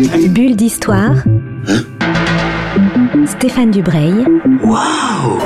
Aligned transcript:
Bulle 0.00 0.54
d'histoire. 0.54 1.16
Stéphane 3.26 3.72
Dubreuil. 3.72 4.24
Waouh 4.62 5.40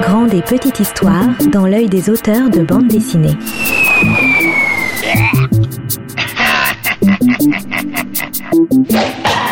Grande 0.00 0.32
et 0.32 0.40
petite 0.40 0.80
histoire 0.80 1.26
dans 1.52 1.66
l'œil 1.66 1.90
des 1.90 2.08
auteurs 2.08 2.48
de 2.48 2.62
bande 2.62 2.88
dessinée. 2.88 3.36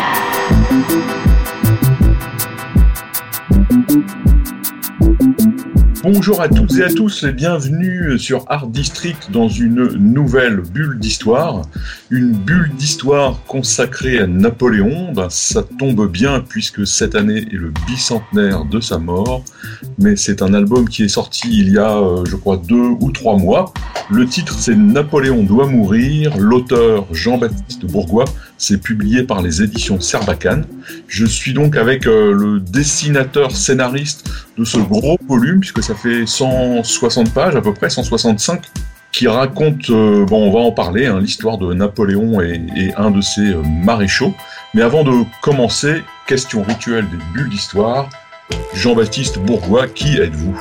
Bonjour 6.03 6.41
à 6.41 6.49
toutes 6.49 6.75
et 6.75 6.83
à 6.83 6.89
tous 6.89 7.23
et 7.23 7.31
bienvenue 7.31 8.19
sur 8.19 8.43
Art 8.49 8.67
District 8.67 9.31
dans 9.31 9.47
une 9.47 9.85
nouvelle 9.93 10.57
bulle 10.57 10.99
d'histoire. 10.99 11.61
Une 12.09 12.33
bulle 12.33 12.71
d'histoire 12.77 13.41
consacrée 13.47 14.19
à 14.19 14.27
Napoléon. 14.27 15.13
Ben, 15.13 15.29
ça 15.29 15.63
tombe 15.63 16.11
bien 16.11 16.41
puisque 16.41 16.85
cette 16.85 17.15
année 17.15 17.47
est 17.49 17.55
le 17.55 17.71
bicentenaire 17.87 18.65
de 18.65 18.81
sa 18.81 18.97
mort. 18.97 19.45
Mais 19.97 20.17
c'est 20.17 20.41
un 20.41 20.53
album 20.53 20.89
qui 20.89 21.03
est 21.03 21.07
sorti 21.07 21.47
il 21.49 21.71
y 21.71 21.77
a, 21.77 21.97
euh, 21.97 22.25
je 22.25 22.35
crois, 22.35 22.57
deux 22.57 22.89
ou 22.99 23.09
trois 23.11 23.37
mois. 23.37 23.73
Le 24.09 24.25
titre 24.25 24.57
c'est 24.59 24.75
Napoléon 24.75 25.43
doit 25.43 25.67
mourir. 25.67 26.35
L'auteur 26.37 27.07
Jean-Baptiste 27.13 27.85
Bourgois. 27.85 28.25
C'est 28.57 28.77
publié 28.77 29.23
par 29.23 29.41
les 29.41 29.61
éditions 29.61 29.99
Serbacane. 29.99 30.65
Je 31.07 31.25
suis 31.25 31.53
donc 31.53 31.75
avec 31.75 32.07
euh, 32.07 32.33
le 32.33 32.59
dessinateur 32.59 33.55
scénariste 33.55 34.29
de 34.57 34.63
ce 34.63 34.77
gros 34.77 35.17
volume, 35.27 35.59
puisque 35.59 35.83
ça 35.83 35.92
fait 35.93 36.25
160 36.25 37.33
pages 37.33 37.55
à 37.55 37.61
peu 37.61 37.73
près, 37.73 37.89
165, 37.89 38.61
qui 39.11 39.27
raconte, 39.27 39.89
euh, 39.91 40.25
bon 40.25 40.47
on 40.47 40.51
va 40.51 40.59
en 40.59 40.71
parler, 40.71 41.05
hein, 41.05 41.19
l'histoire 41.19 41.57
de 41.57 41.73
Napoléon 41.73 42.41
et, 42.41 42.91
un 42.97 43.11
de 43.11 43.21
ses 43.21 43.53
euh, 43.53 43.61
maréchaux. 43.63 44.33
Mais 44.73 44.81
avant 44.81 45.03
de 45.03 45.23
commencer, 45.41 46.03
question 46.27 46.63
rituelle 46.63 47.05
des 47.09 47.17
bulles 47.33 47.49
d'histoire, 47.49 48.09
Jean-Baptiste 48.73 49.37
Bourgois, 49.39 49.87
qui 49.87 50.17
êtes-vous? 50.17 50.59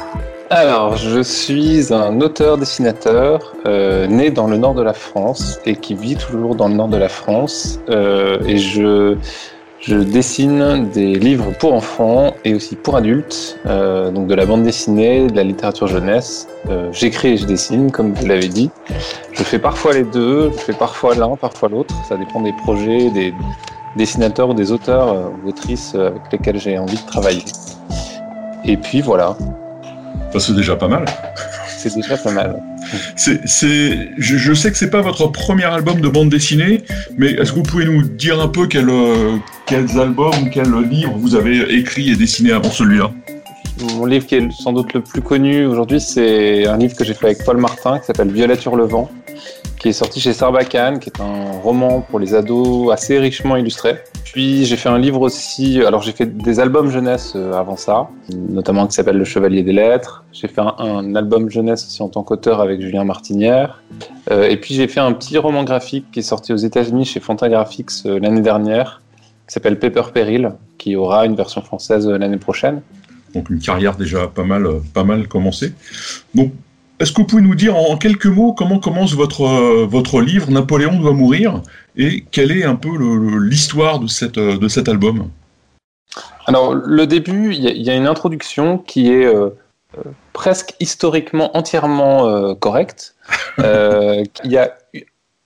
Alors, 0.51 0.97
je 0.97 1.23
suis 1.23 1.95
un 1.95 2.21
auteur-dessinateur 2.21 3.55
euh, 3.65 4.07
né 4.07 4.31
dans 4.31 4.47
le 4.47 4.59
nord 4.59 4.75
de 4.75 4.83
la 4.83 4.93
France 4.93 5.59
et 5.65 5.77
qui 5.77 5.95
vit 5.95 6.17
toujours 6.17 6.55
dans 6.55 6.69
le 6.69 6.75
nord 6.75 6.89
de 6.89 6.99
la 6.99 7.09
France. 7.09 7.81
Et 7.89 8.59
je, 8.59 9.17
je 9.83 9.97
dessine 9.97 10.89
des 10.91 11.17
livres 11.17 11.53
pour 11.59 11.75
enfants 11.75 12.35
et 12.45 12.55
aussi 12.55 12.77
pour 12.77 12.97
adultes, 12.97 13.59
euh, 13.67 14.13
donc 14.13 14.29
de 14.29 14.35
la 14.35 14.47
bande 14.47 14.63
dessinée, 14.63 15.27
de 15.27 15.35
la 15.35 15.43
littérature 15.43 15.89
jeunesse. 15.89 16.47
Euh, 16.71 16.89
J'écris 16.93 17.31
et 17.31 17.37
je 17.37 17.47
dessine, 17.47 17.91
comme 17.91 18.13
vous 18.13 18.27
l'avez 18.27 18.49
dit. 18.49 18.71
Je 19.33 19.43
fais 19.43 19.59
parfois 19.59 19.93
les 19.95 20.05
deux, 20.05 20.53
je 20.53 20.59
fais 20.59 20.73
parfois 20.73 21.17
l'un, 21.17 21.35
parfois 21.35 21.69
l'autre. 21.69 21.95
Ça 22.09 22.17
dépend 22.17 22.41
des 22.41 22.53
projets, 22.53 23.11
des 23.11 23.35
dessinateurs 23.97 24.51
ou 24.51 24.55
des 24.55 24.71
auteurs 24.71 25.13
euh, 25.13 25.29
ou 25.45 25.49
autrices 25.49 25.97
avec 25.97 26.23
lesquels 26.31 26.61
j'ai 26.61 26.79
envie 26.79 26.97
de 26.97 27.07
travailler. 27.07 27.45
Et 28.65 28.77
puis 28.77 29.01
voilà. 29.01 29.37
C'est 30.39 30.55
déjà 30.55 30.77
pas 30.77 30.89
mal. 30.89 31.05
C'est 31.77 31.95
déjà 31.97 32.17
pas 32.17 32.31
mal. 32.31 32.63
C'est, 33.17 33.41
c'est, 33.49 34.11
je, 34.17 34.37
je, 34.37 34.53
sais 34.55 34.71
que 34.71 34.77
c'est 34.77 34.91
pas 34.91 35.01
votre 35.01 35.27
premier 35.27 35.65
album 35.65 36.01
de 36.01 36.09
bande 36.09 36.29
dessinée, 36.29 36.85
mais 37.19 37.33
est-ce 37.33 37.51
que 37.51 37.57
vous 37.57 37.65
pouvez 37.65 37.85
nous 37.85 38.03
dire 38.03 38.41
un 38.41 38.49
peu 38.49 38.69
quel, 38.69 38.89
euh, 38.89 39.37
quels 39.73 39.99
albums 39.99 40.35
ou 40.43 40.51
quels 40.51 40.71
livres 40.83 41.15
vous 41.17 41.35
avez 41.35 41.79
écrit 41.79 42.11
et 42.11 42.17
dessiné 42.17 42.53
avant 42.53 42.69
celui-là 42.69 43.11
Mon 43.97 44.05
livre 44.05 44.27
qui 44.27 44.35
est 44.35 44.53
sans 44.53 44.75
doute 44.75 44.93
le 44.93 45.01
plus 45.01 45.23
connu 45.23 45.65
aujourd'hui, 45.65 45.99
c'est 45.99 46.67
un 46.67 46.77
livre 46.77 46.95
que 46.95 47.05
j'ai 47.05 47.15
fait 47.15 47.25
avec 47.25 47.43
Paul 47.43 47.57
Martin 47.57 47.99
qui 47.99 48.05
s'appelle 48.05 48.31
Violette 48.31 48.61
sur 48.61 48.77
le 48.77 48.85
vent, 48.85 49.11
qui 49.79 49.89
est 49.89 49.95
sorti 49.95 50.21
chez 50.21 50.35
Sarbacane, 50.35 50.99
qui 50.99 51.09
est 51.09 51.23
un 51.23 51.53
roman 51.63 52.03
pour 52.03 52.19
les 52.19 52.35
ados 52.35 52.93
assez 52.93 53.19
richement 53.19 53.57
illustré. 53.57 53.95
Puis 54.25 54.67
j'ai 54.67 54.77
fait 54.77 54.91
un 54.91 54.99
livre 54.99 55.23
aussi, 55.23 55.83
alors 55.83 56.03
j'ai 56.03 56.13
fait 56.13 56.27
des 56.27 56.61
albums 56.61 56.91
jeunesse 56.91 57.35
avant 57.35 57.79
ça, 57.79 58.11
notamment 58.31 58.87
qui 58.87 58.93
s'appelle 58.93 59.17
Le 59.17 59.25
Chevalier 59.25 59.63
des 59.63 59.73
Lettres. 59.73 60.23
J'ai 60.35 60.49
fait 60.49 60.61
un, 60.61 60.75
un, 60.81 61.15
album 61.15 61.49
jeunesse 61.49 61.87
aussi 61.87 62.03
en 62.03 62.09
tant 62.09 62.23
qu'auteur 62.23 62.61
avec 62.61 62.83
Julien 62.83 63.05
Martinière. 63.05 63.83
Euh, 64.31 64.51
et 64.51 64.59
puis 64.59 64.75
j'ai 64.75 64.87
fait 64.87 65.01
un 65.01 65.15
petit 65.15 65.39
roman 65.39 65.65
graphique 65.65 66.11
qui 66.13 66.19
est 66.19 66.23
sorti 66.23 66.53
aux 66.53 66.57
États-Unis 66.57 67.07
chez 67.07 67.21
Fantagraphics 67.21 68.05
euh, 68.05 68.21
l'année 68.21 68.43
dernière, 68.43 69.01
qui 69.47 69.55
s'appelle 69.55 69.79
Paper 69.79 70.05
Peril, 70.13 70.53
qui 70.79 70.97
aura 70.97 71.27
une 71.27 71.37
version 71.37 71.63
française 71.63 72.09
euh, 72.09 72.19
l'année 72.19 72.39
prochaine. 72.39 72.83
Donc 73.35 73.51
une 73.51 73.61
carrière 73.61 73.97
déjà 73.97 74.27
pas 74.29 74.45
mal, 74.45 74.67
pas 74.93 75.05
mal 75.05 75.27
commencée. 75.27 75.73
Donc 76.35 76.53
est-ce 77.03 77.11
que 77.11 77.23
vous 77.23 77.27
pouvez 77.27 77.43
nous 77.43 77.57
dire 77.57 77.77
en 77.77 77.97
quelques 77.97 78.27
mots 78.27 78.53
comment 78.53 78.79
commence 78.79 79.15
votre, 79.15 79.43
euh, 79.43 79.87
votre 79.91 80.21
livre 80.21 80.53
Napoléon 80.53 81.01
doit 81.01 81.15
mourir 81.15 81.61
et 81.97 82.25
quelle 82.31 82.53
est 82.53 82.63
un 82.63 82.77
peu 82.77 82.91
l'histoire 83.41 83.99
de, 83.99 84.07
cette, 84.07 84.39
de 84.39 84.69
cet 84.69 84.89
album? 84.89 85.29
Alors, 86.47 86.75
le 86.75 87.07
début, 87.09 87.53
il 87.55 87.69
y, 87.69 87.83
y, 87.83 87.91
a 87.91 87.97
une 87.97 88.07
introduction 88.07 88.79
qui 88.79 89.11
est 89.11 89.25
euh, 89.25 89.51
presque 90.33 90.77
historiquement 90.79 91.57
entièrement 91.57 92.29
euh, 92.29 92.55
correcte. 92.55 93.17
il 93.59 94.25
y 94.45 94.57
a 94.57 94.73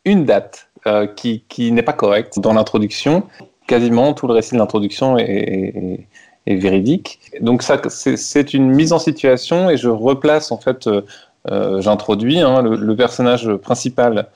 une 0.05 0.27
date 0.27 0.69
qui, 1.17 1.43
qui 1.49 1.73
n'est 1.73 1.83
pas 1.83 1.95
correcte 1.95 2.39
dans 2.39 2.53
l'introduction. 2.53 3.25
Quasiment 3.66 4.15
tout 4.15 4.27
le 4.27 4.34
récit 4.34 4.54
de 4.54 4.59
l'introduction 4.59 5.19
est, 5.19 6.06
véridique. 6.47 7.19
Donc, 7.41 7.62
ça, 7.62 7.81
c'est 7.88 8.54
une 8.54 8.71
mise 8.71 8.93
en 8.93 9.00
situation 9.00 9.69
et 9.69 9.77
je 9.77 9.88
replace 9.88 10.53
en 10.53 10.59
fait 10.59 10.87
euh, 10.87 11.81
j'introduis 11.81 12.41
hein, 12.41 12.62
le, 12.62 12.97
personnage 12.97 13.53
principal 13.56 14.28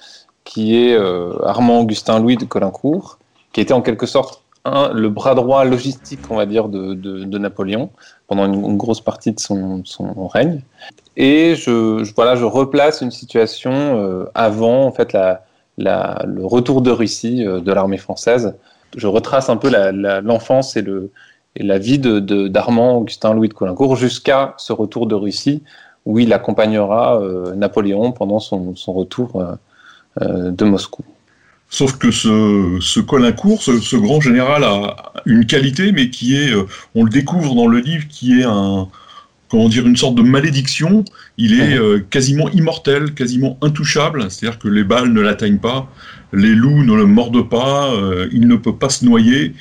qui 0.44 0.76
est 0.76 0.94
euh, 0.94 1.34
Armand 1.44 1.80
Augustin 1.80 2.18
Louis 2.18 2.36
de 2.36 2.44
Colincourt, 2.44 3.18
qui 3.52 3.60
était 3.60 3.72
en 3.72 3.82
quelque 3.82 4.06
sorte 4.06 4.42
le 4.64 5.08
bras 5.08 5.34
droit 5.34 5.64
logistique, 5.64 6.20
on 6.30 6.36
va 6.36 6.46
dire, 6.46 6.68
de, 6.68 7.38
Napoléon 7.38 7.90
pendant 8.26 8.46
une, 8.46 8.76
grosse 8.76 9.00
partie 9.00 9.32
de 9.32 9.40
son, 9.40 9.82
règne. 10.28 10.60
Et 11.16 11.54
je, 11.56 12.02
voilà, 12.14 12.36
je 12.36 12.44
replace 12.44 13.00
une 13.00 13.10
situation 13.10 13.72
euh, 13.72 14.30
avant 14.34 14.84
en 14.84 14.92
fait 14.92 15.16
le 15.76 16.44
retour 16.44 16.82
de 16.82 16.90
Russie 16.90 17.44
euh, 17.46 17.60
de 17.60 17.72
l'armée 17.72 17.98
française. 17.98 18.54
Je 18.96 19.06
retrace 19.06 19.48
un 19.48 19.56
peu 19.56 19.70
l'enfance 20.22 20.76
et, 20.76 20.84
la 21.56 21.78
vie 21.78 21.98
d'Armand 21.98 22.98
Augustin 22.98 23.34
Louis 23.34 23.48
de 23.48 23.54
Colincourt 23.54 23.96
jusqu'à 23.96 24.54
ce 24.56 24.72
retour 24.72 25.06
de 25.06 25.14
Russie 25.14 25.62
où 26.06 26.18
il 26.18 26.32
accompagnera 26.32 27.20
euh, 27.20 27.54
Napoléon 27.54 28.12
pendant 28.12 28.40
son, 28.40 28.74
retour 28.86 29.36
euh, 29.36 29.54
euh, 30.22 30.50
de 30.50 30.64
Moscou. 30.64 31.04
Sauf 31.68 31.98
que 31.98 32.10
ce, 32.10 32.78
ce 32.80 33.00
Colincourt, 33.00 33.62
ce, 33.62 33.96
grand 33.96 34.20
général 34.20 34.64
a 34.64 34.96
une 35.26 35.46
qualité, 35.46 35.92
mais 35.92 36.10
qui 36.10 36.36
est, 36.36 36.52
on 36.94 37.04
le 37.04 37.10
découvre 37.10 37.54
dans 37.54 37.68
le 37.68 37.78
livre, 37.78 38.08
qui 38.08 38.40
est 38.40 38.44
un, 38.44 38.88
comment 39.50 39.68
dire, 39.68 39.86
une 39.86 39.96
sorte 39.96 40.14
de 40.14 40.22
malédiction. 40.22 41.04
Il 41.36 41.60
est 41.60 41.76
euh, 41.76 41.98
quasiment 41.98 42.48
immortel, 42.50 43.14
quasiment 43.14 43.58
intouchable, 43.60 44.30
c'est-à-dire 44.30 44.58
que 44.58 44.68
les 44.68 44.84
balles 44.84 45.12
ne 45.12 45.20
l'atteignent 45.20 45.58
pas, 45.58 45.92
les 46.32 46.54
loups 46.54 46.84
ne 46.84 46.94
le 46.94 47.04
mordent 47.04 47.48
pas, 47.48 47.92
euh, 47.92 48.28
il 48.32 48.46
ne 48.46 48.56
peut 48.56 48.76
pas 48.76 48.88
se 48.88 49.04
noyer. 49.04 49.54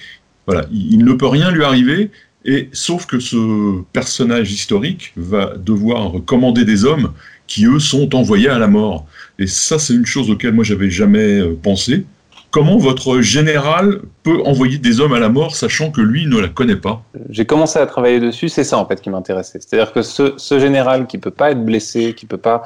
Voilà, 0.45 0.65
il, 0.71 0.93
il 0.93 1.03
ne 1.03 1.13
peut 1.13 1.27
rien 1.27 1.51
lui 1.51 1.63
arriver. 1.63 2.11
Et 2.45 2.69
sauf 2.71 3.05
que 3.05 3.19
ce 3.19 3.81
personnage 3.91 4.51
historique 4.51 5.11
va 5.17 5.55
devoir 5.57 6.13
commander 6.25 6.63
des 6.63 6.85
hommes 6.85 7.11
qui, 7.47 7.65
eux, 7.65 7.79
sont 7.79 8.15
envoyés 8.15 8.49
à 8.49 8.59
la 8.59 8.67
mort. 8.67 9.07
Et 9.39 9.47
ça, 9.47 9.79
c'est 9.79 9.93
une 9.93 10.05
chose 10.05 10.29
auquel 10.29 10.53
moi, 10.53 10.63
j'avais 10.63 10.89
jamais 10.89 11.41
pensé. 11.61 12.05
Comment 12.51 12.77
votre 12.77 13.21
général 13.21 14.01
peut 14.23 14.41
envoyer 14.43 14.79
des 14.79 14.99
hommes 14.99 15.13
à 15.13 15.19
la 15.19 15.29
mort, 15.29 15.55
sachant 15.55 15.91
que 15.91 16.01
lui 16.01 16.25
ne 16.25 16.39
la 16.39 16.47
connaît 16.47 16.75
pas? 16.75 17.03
J'ai 17.29 17.45
commencé 17.45 17.77
à 17.77 17.85
travailler 17.85 18.19
dessus, 18.19 18.49
c'est 18.49 18.63
ça 18.63 18.77
en 18.77 18.85
fait 18.87 19.01
qui 19.01 19.11
m'intéressait. 19.11 19.59
C'est-à-dire 19.61 19.93
que 19.93 20.01
ce, 20.01 20.59
général 20.59 21.05
qui 21.05 21.19
peut 21.19 21.31
pas 21.31 21.51
être 21.51 21.63
blessé, 21.63 22.13
qui 22.15 22.25
peut 22.25 22.37
pas, 22.37 22.63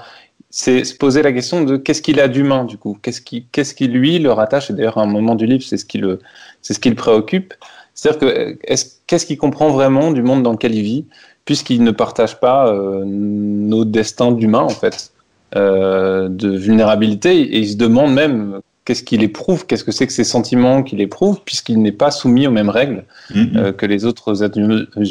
c'est 0.50 0.86
se 0.86 0.96
poser 0.96 1.22
la 1.22 1.34
question 1.34 1.66
de 1.66 1.76
qu'est-ce 1.76 2.02
qu'il 2.02 2.22
a 2.22 2.30
d'humain 2.30 2.64
du 2.64 2.78
coup, 2.78 2.98
qu'est-ce 3.02 3.20
qui, 3.20 3.46
qui 3.52 3.88
lui 3.88 4.20
le 4.20 4.32
rattache. 4.32 4.70
Et 4.70 4.74
d'ailleurs, 4.74 4.98
à 4.98 5.02
un 5.02 5.08
moment 5.08 5.36
du 5.36 5.46
livre, 5.46 5.64
c'est 5.64 5.78
ce 5.78 5.86
qui 5.86 5.98
le, 5.98 6.20
c'est 6.62 6.74
ce 6.74 6.79
qui 6.79 6.90
le 6.90 6.96
préoccupe. 6.96 7.53
C'est-à-dire 7.94 8.20
que 8.20 8.58
qu'est-ce 9.06 9.26
qu'il 9.26 9.38
comprend 9.38 9.70
vraiment 9.70 10.12
du 10.12 10.24
monde 10.24 10.44
dans 10.44 10.53
lequel 10.53 10.74
il 10.76 10.84
vit, 10.84 11.06
puisqu'il 11.44 11.84
ne 11.84 11.91
partage 11.91 12.40
pas 12.40 12.70
euh, 12.70 13.03
nos 13.06 13.84
destins 13.84 14.32
d'humains 14.32 14.59
en 14.62 14.70
fait, 14.70 15.12
euh, 15.58 16.29
de 16.29 16.56
vulnérabilité, 16.56 17.41
et 17.41 17.59
il 17.59 17.70
se 17.70 17.78
demande 17.78 18.14
même 18.14 18.62
qu'est-ce 18.85 19.03
qu'il 19.03 19.24
éprouve, 19.24 19.66
qu'est-ce 19.66 19.84
que 19.84 19.91
c'est 19.97 20.08
que 20.08 20.14
ces 20.14 20.24
sentiments 20.35 20.84
qu'il 20.84 21.00
éprouve, 21.02 21.38
puisqu'il 21.46 21.80
n'est 21.82 21.97
pas 22.03 22.12
soumis 22.12 22.46
aux 22.47 22.52
mêmes 22.59 22.70
règles 22.82 23.02
-hmm. 23.32 23.58
euh, 23.58 23.72
que 23.80 23.85
les 23.94 24.02
autres 24.09 24.30
êtres 24.46 24.59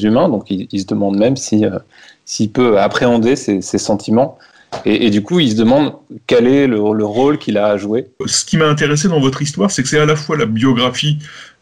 humains. 0.06 0.28
Donc 0.34 0.44
il, 0.50 0.60
il 0.74 0.80
se 0.80 0.86
demande 0.94 1.16
même 1.24 1.36
si 1.36 1.56
euh, 1.64 1.78
s'il 2.30 2.50
peut 2.58 2.72
appréhender 2.86 3.34
ces, 3.44 3.56
ces 3.70 3.78
sentiments. 3.90 4.32
Et, 4.86 4.96
et, 5.06 5.10
du 5.16 5.20
coup, 5.26 5.38
il 5.44 5.50
se 5.54 5.58
demande 5.64 5.86
quel 6.30 6.44
est 6.56 6.66
le, 6.66 6.78
le 7.02 7.04
rôle 7.18 7.36
qu'il 7.42 7.56
a 7.64 7.66
à 7.74 7.76
jouer. 7.84 8.02
Ce 8.36 8.42
qui 8.48 8.56
m'a 8.60 8.68
intéressé 8.74 9.04
dans 9.14 9.20
votre 9.28 9.40
histoire, 9.46 9.70
c'est 9.72 9.82
que 9.84 9.88
c'est 9.92 10.02
à 10.06 10.06
la 10.14 10.16
fois 10.22 10.34
la 10.44 10.46
biographie, 10.46 11.14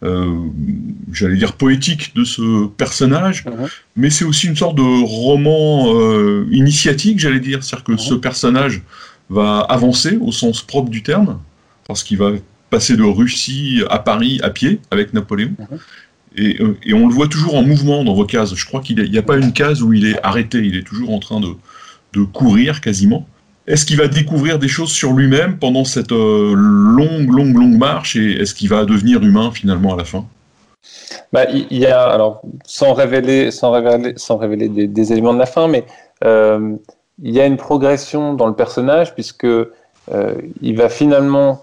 euh, 0.05 0.37
j'allais 1.17 1.37
dire 1.45 1.55
poétique, 1.65 2.03
de 2.19 2.23
ce 2.35 2.45
personnage, 2.83 3.39
Mhm. 3.47 3.67
mais 4.01 4.11
c'est 4.15 4.27
aussi 4.31 4.45
une 4.53 4.59
sorte 4.65 4.77
de 4.85 4.89
roman 5.25 5.67
initiatique, 6.63 7.19
j'allais 7.23 7.41
dire. 7.51 7.59
C'est-à-dire 7.65 7.85
que 7.91 7.93
-huh. 7.99 8.09
ce 8.11 8.15
personnage 8.29 8.77
va 9.39 9.51
avancer 9.77 10.13
au 10.29 10.31
sens 10.43 10.57
propre 10.63 10.91
du 10.97 11.03
terme, 11.11 11.33
parce 11.91 12.05
qu'il 12.05 12.19
va 12.19 12.31
passer 12.71 12.97
de 12.97 13.03
Russie 13.03 13.83
à 13.91 13.99
Paris 13.99 14.39
à 14.45 14.51
pied 14.51 14.81
avec 14.93 15.13
Napoléon. 15.13 15.51
Mhm. 15.59 15.79
Et, 16.37 16.59
et, 16.85 16.95
on 16.95 17.09
le 17.09 17.13
voit 17.13 17.27
toujours 17.27 17.57
en 17.57 17.65
mouvement 17.65 18.05
dans 18.05 18.15
vos 18.15 18.25
cases. 18.25 18.55
Je 18.55 18.65
crois 18.65 18.81
qu'il 18.81 19.03
n'y 19.03 19.19
a 19.19 19.23
pas 19.23 19.37
une 19.37 19.53
case 19.53 19.83
où 19.83 19.93
il 19.93 20.07
est 20.07 20.25
arrêté, 20.25 20.59
il 20.59 20.77
est 20.77 20.87
toujours 20.87 21.13
en 21.13 21.19
train 21.19 21.41
de, 21.41 21.49
de 22.13 22.23
courir 22.23 22.81
quasiment. 22.81 23.27
Est-ce 23.67 23.85
qu'il 23.85 23.97
va 23.97 24.07
découvrir 24.07 24.61
des 24.61 24.69
choses 24.69 24.93
sur 24.93 25.13
lui-même 25.13 25.59
pendant 25.59 25.85
cette 25.85 26.13
longue, 26.13 27.33
longue, 27.33 27.57
longue 27.57 27.77
marche 27.77 28.15
et 28.15 28.41
est-ce 28.41 28.55
qu'il 28.55 28.69
va 28.69 28.85
devenir 28.85 29.23
humain 29.25 29.51
finalement 29.51 29.95
à 29.95 29.97
la 29.97 30.05
fin? 30.05 30.25
Bah, 31.33 31.47
il 31.51 31.77
y 31.77 31.87
a, 31.87 32.03
alors, 32.03 32.43
sans 32.65 32.95
révéler, 32.95 33.51
sans 33.51 33.73
révéler, 33.73 34.15
sans 34.17 34.37
révéler 34.37 34.69
des, 34.69 35.13
éléments 35.13 35.35
de 35.35 35.39
la 35.41 35.47
fin, 35.47 35.67
mais 35.67 35.85
euh, 36.25 36.77
il 37.23 37.35
y 37.35 37.41
a 37.41 37.47
une 37.47 37.57
progression 37.57 38.35
dans 38.35 38.47
le 38.47 38.55
personnage 38.55 39.15
puisque 39.15 39.45
euh, 39.45 40.35
il 40.63 40.77
va 40.77 40.89
finalement, 40.89 41.63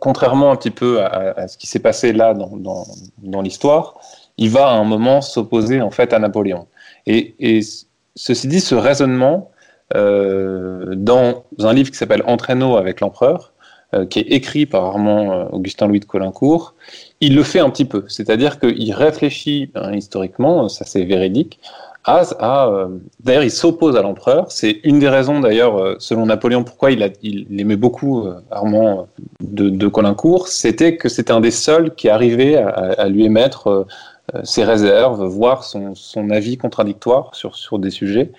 contrairement 0.00 0.50
un 0.50 0.56
petit 0.56 0.70
peu 0.70 1.02
à, 1.02 1.46
ce 1.48 1.56
qui 1.56 1.66
s'est 1.66 1.78
passé 1.78 2.12
là 2.12 2.34
dans, 2.34 3.42
l'histoire, 3.42 3.94
il 4.36 4.50
va 4.50 4.68
à 4.68 4.72
un 4.72 4.84
moment 4.84 5.20
s'opposer 5.20 5.80
en 5.80 5.90
fait 5.90 6.12
à 6.12 6.18
Napoléon. 6.18 6.66
Et, 7.06 7.34
et 7.38 7.60
ceci 8.14 8.48
dit, 8.48 8.60
ce 8.60 8.74
raisonnement 8.74 9.50
euh, 9.96 10.94
dans 10.96 11.44
un 11.60 11.72
livre 11.72 11.90
qui 11.90 11.96
s'appelle 11.96 12.22
Entraîneau 12.26 12.76
avec 12.76 13.00
l'empereur, 13.00 13.52
euh, 13.94 14.04
qui 14.04 14.18
est 14.18 14.32
écrit 14.32 14.66
par 14.66 14.84
Armand 14.84 15.32
euh, 15.32 15.44
Augustin 15.50 15.86
Louis 15.86 16.00
de 16.00 16.04
Colincourt, 16.04 16.74
il 17.20 17.34
le 17.34 17.42
fait 17.42 17.60
un 17.60 17.70
petit 17.70 17.86
peu. 17.86 18.04
C'est-à-dire 18.08 18.60
qu'il 18.60 18.92
réfléchit 18.92 19.70
hein, 19.74 19.94
historiquement, 19.94 20.68
ça 20.68 20.84
c'est 20.84 21.04
véridique, 21.04 21.58
à 22.08 22.88
d'ailleurs 23.22 23.42
il 23.42 23.50
s'oppose 23.50 23.96
à 23.96 24.02
l'empereur. 24.02 24.50
C'est 24.50 24.80
une 24.84 24.98
des 24.98 25.08
raisons 25.08 25.40
d'ailleurs, 25.40 25.96
selon 26.00 26.26
Napoléon, 26.26 26.64
pourquoi 26.64 26.90
il, 26.90 27.02
aimait 27.58 27.76
beaucoup 27.76 28.26
Armand 28.50 29.08
de, 29.40 29.68
de 29.68 29.88
Colincourt, 29.88 30.48
c'était 30.48 30.96
que 30.96 31.08
c'était 31.08 31.32
un 31.32 31.40
des 31.40 31.50
seuls 31.50 31.94
qui 31.94 32.08
arrivait 32.08 32.56
à, 32.56 33.08
lui 33.08 33.24
émettre 33.24 33.86
ses 34.42 34.64
réserves, 34.64 35.24
voire 35.24 35.64
son, 35.64 36.30
avis 36.30 36.56
contradictoire 36.56 37.34
sur, 37.34 37.78
des 37.78 37.90
sujets. 37.90 38.32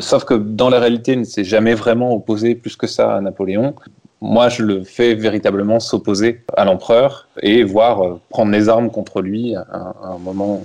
sauf 0.00 0.24
que 0.24 0.34
dans 0.34 0.70
la 0.70 0.78
réalité, 0.78 1.12
il 1.12 1.20
ne 1.20 1.24
s'est 1.24 1.44
jamais 1.44 1.74
vraiment 1.74 2.14
opposé 2.14 2.54
plus 2.54 2.76
que 2.76 2.86
ça 2.86 3.16
à 3.16 3.20
Napoléon. 3.20 3.74
Moi, 4.20 4.48
je 4.48 4.64
le 4.64 4.82
fais 4.82 5.14
véritablement 5.14 5.78
s'opposer 5.78 6.44
à 6.56 6.64
l'empereur 6.64 7.28
et 7.40 7.62
voir 7.62 8.02
euh, 8.02 8.20
prendre 8.30 8.50
les 8.50 8.68
armes 8.68 8.90
contre 8.90 9.20
lui 9.20 9.54
à, 9.54 9.94
un 10.02 10.18
moment. 10.18 10.62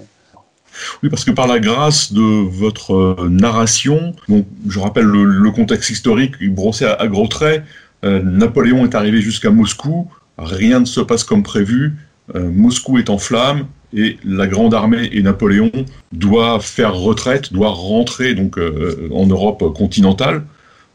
Oui, 1.02 1.10
parce 1.10 1.24
que 1.24 1.31
par 1.31 1.48
la 1.48 1.60
grâce 1.60 2.14
de 2.14 2.22
votre 2.22 2.94
euh, 2.94 3.30
narration, 3.30 4.16
donc, 4.28 4.46
je 4.68 4.80
rappelle 4.80 5.06
le, 5.06 5.52
contexte 5.52 5.90
historique 5.90 6.34
brossé 6.50 6.86
à, 6.86 6.94
à 6.94 7.08
gros 7.08 7.28
traits, 7.28 7.64
euh, 8.04 8.22
Napoléon 8.24 8.86
est 8.86 8.96
arrivé 8.96 9.22
jusqu'à 9.22 9.50
Moscou, 9.52 10.10
rien 10.38 10.80
ne 10.80 10.86
se 10.86 11.02
passe 11.02 11.24
comme 11.24 11.44
prévu, 11.44 11.96
Moscou 12.34 12.98
est 12.98 13.10
en 13.10 13.18
flammes 13.18 13.66
et 13.94 14.18
la 14.24 14.48
grande 14.48 14.74
armée 14.74 15.10
et 15.12 15.22
Napoléon 15.22 15.70
doivent 16.14 16.66
faire 16.66 16.96
retraite, 16.96 17.52
doivent 17.52 17.74
rentrer 17.74 18.34
donc 18.34 18.58
en 19.12 19.28
Europe 19.28 19.74
continentale. 19.74 20.44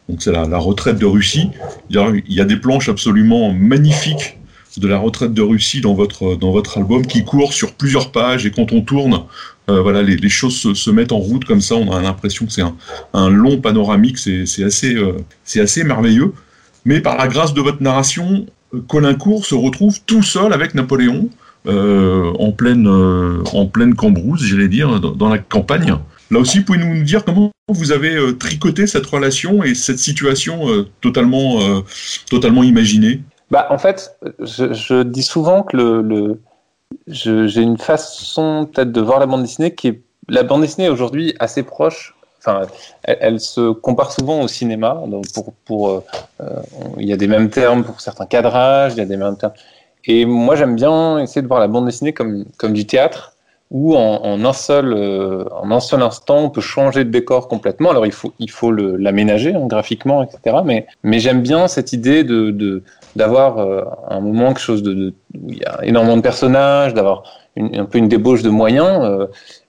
Donc 0.08 0.22
c'est 0.22 0.32
la, 0.32 0.58
retraite 0.58 0.98
de 0.98 1.06
Russie. 1.06 1.50
Il 1.90 2.22
y, 2.28 2.40
a, 2.40 2.44
des 2.44 2.56
planches 2.56 2.88
absolument 2.88 3.52
magnifiques 3.52 4.37
de 4.78 4.88
la 4.88 4.98
retraite 4.98 5.34
de 5.34 5.42
Russie 5.42 5.80
dans 5.80 5.94
votre, 5.94 6.36
dans 6.36 6.50
votre 6.50 6.78
album 6.78 7.06
qui 7.06 7.24
court 7.24 7.52
sur 7.52 7.74
plusieurs 7.74 8.12
pages 8.12 8.46
et 8.46 8.50
quand 8.50 8.72
on 8.72 8.80
tourne, 8.80 9.22
euh, 9.70 9.82
voilà, 9.82 10.02
les, 10.02 10.28
choses 10.28 10.72
se, 10.74 10.90
mettent 10.90 11.12
en 11.12 11.18
route 11.18 11.44
comme 11.44 11.60
ça. 11.60 11.74
On 11.74 11.90
a 11.92 12.00
l'impression 12.00 12.46
que 12.46 12.52
c'est 12.52 12.64
un, 13.12 13.30
long 13.30 13.60
panoramique, 13.60 14.18
c'est 14.18 14.64
assez, 14.64 14.94
euh, 14.94 15.16
assez 15.56 15.84
merveilleux. 15.84 16.32
Mais 16.84 17.00
par 17.00 17.16
la 17.16 17.28
grâce 17.28 17.54
de 17.54 17.60
votre 17.60 17.82
narration, 17.82 18.46
Colincourt 18.86 19.44
se 19.44 19.54
retrouve 19.54 19.98
tout 20.06 20.22
seul 20.22 20.52
avec 20.52 20.74
Napoléon 20.74 21.28
euh, 21.66 22.32
en 22.38 22.52
pleine, 22.52 22.86
en 22.86 23.66
pleine 23.66 23.94
cambrousse, 23.94 24.42
j'allais 24.42 24.68
dire, 24.68 25.00
dans 25.00 25.28
la 25.28 25.38
campagne. 25.38 25.98
Là 26.30 26.40
aussi, 26.40 26.60
pouvez-vous 26.60 26.94
nous 26.94 27.04
dire 27.04 27.24
comment 27.24 27.50
vous 27.68 27.92
avez 27.92 28.14
euh, 28.14 28.32
tricoté 28.32 28.86
cette 28.86 29.06
relation 29.06 29.62
et 29.62 29.74
cette 29.74 29.98
situation 29.98 30.68
euh, 30.70 30.86
totalement, 31.00 31.62
euh, 31.62 31.80
totalement 32.28 32.62
imaginée? 32.62 33.20
Bah, 33.50 33.66
En 33.70 33.78
fait, 33.78 34.16
je, 34.40 35.02
dis 35.02 35.22
souvent 35.22 35.62
que 35.62 35.76
le, 35.76 36.40
j'ai 37.06 37.62
une 37.62 37.78
façon 37.78 38.68
peut-être 38.72 38.92
de 38.92 39.00
voir 39.00 39.18
la 39.18 39.26
bande 39.26 39.42
dessinée 39.42 39.74
qui 39.74 39.88
est 39.88 40.02
la 40.28 40.42
bande 40.42 40.62
dessinée 40.62 40.88
aujourd'hui 40.88 41.34
assez 41.38 41.62
proche. 41.62 42.14
Enfin, 42.38 42.66
elle, 43.02 43.40
se 43.40 43.72
compare 43.72 44.12
souvent 44.12 44.40
au 44.40 44.48
cinéma. 44.48 45.02
Donc 45.06 45.24
pour, 45.32 45.52
pour 45.64 46.04
il 46.98 47.06
y 47.06 47.12
a 47.12 47.16
des 47.16 47.26
mêmes 47.26 47.50
termes 47.50 47.82
pour 47.82 48.00
certains 48.00 48.26
cadrages, 48.26 48.92
il 48.94 48.98
y 48.98 49.02
a 49.02 49.06
des 49.06 49.16
mêmes 49.16 49.36
termes. 49.36 49.54
Et 50.04 50.24
moi, 50.24 50.56
j'aime 50.56 50.76
bien 50.76 51.18
essayer 51.18 51.42
de 51.42 51.48
voir 51.48 51.60
la 51.60 51.68
bande 51.68 51.86
dessinée 51.86 52.12
comme, 52.12 52.44
comme 52.56 52.72
du 52.72 52.86
théâtre 52.86 53.34
où 53.70 53.94
en, 53.96 54.44
un 54.44 54.52
seul, 54.52 54.94
euh, 54.94 55.44
en 55.52 55.70
un 55.70 55.80
seul 55.80 56.02
instant, 56.02 56.38
on 56.38 56.50
peut 56.50 56.62
changer 56.62 57.04
de 57.04 57.10
décor 57.10 57.48
complètement. 57.48 57.90
Alors 57.90 58.06
il 58.06 58.12
faut, 58.12 58.32
il 58.38 58.50
faut 58.50 58.72
l'aménager 58.72 59.54
hein, 59.54 59.66
graphiquement, 59.66 60.22
etc. 60.22 60.56
Mais, 60.64 60.86
mais 61.02 61.18
j'aime 61.18 61.42
bien 61.42 61.68
cette 61.68 61.92
idée 61.92 62.24
de 62.24 62.82
d'avoir 63.18 63.58
euh, 63.58 63.82
un 64.08 64.20
moment 64.20 64.48
quelque 64.48 64.60
chose 64.60 64.82
de, 64.82 65.12
où 65.34 65.50
il 65.50 65.58
y 65.58 65.64
a 65.64 65.80
énormément 65.82 66.16
de 66.16 66.22
personnages, 66.22 66.94
d'avoir 66.94 67.24
un 67.56 67.86
peu 67.86 67.98
une 67.98 68.06
débauche 68.06 68.42
de 68.42 68.50
moyens, 68.50 69.00
euh, 69.02 69.26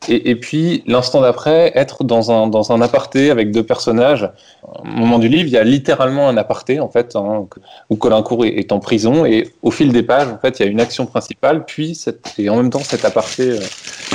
et, 0.08 0.36
puis 0.36 0.84
l'instant 0.86 1.22
d'après, 1.22 1.72
être 1.74 2.04
dans 2.04 2.32
un, 2.32 2.46
dans 2.46 2.72
un 2.72 2.80
aparté 2.82 3.32
avec 3.32 3.52
deux 3.52 3.64
personnages. 3.64 4.30
Au 4.64 4.86
moment 4.86 5.18
du 5.18 5.28
livre, 5.28 5.48
il 5.48 5.54
y 5.54 5.58
a 5.58 5.64
littéralement 5.64 6.30
un 6.30 6.38
aparté, 6.38 6.80
en 6.80 6.90
fait, 6.90 7.16
hein, 7.16 7.48
où 7.90 7.96
Colincourt 7.96 8.46
est, 8.46 8.50
est, 8.50 8.72
en 8.72 8.80
prison, 8.80 9.26
et 9.26 9.48
au 9.64 9.72
fil 9.72 9.92
des 9.92 10.04
pages, 10.04 10.28
en 10.28 10.38
fait, 10.38 10.60
il 10.60 10.66
y 10.66 10.70
a 10.70 10.72
une 10.72 10.80
action 10.80 11.08
principale, 11.08 11.66
puis 11.66 12.00
et 12.38 12.50
en 12.50 12.58
même 12.58 12.70
temps 12.70 12.84
cet 12.84 13.04
aparté 13.04 13.50
euh, 13.50 13.60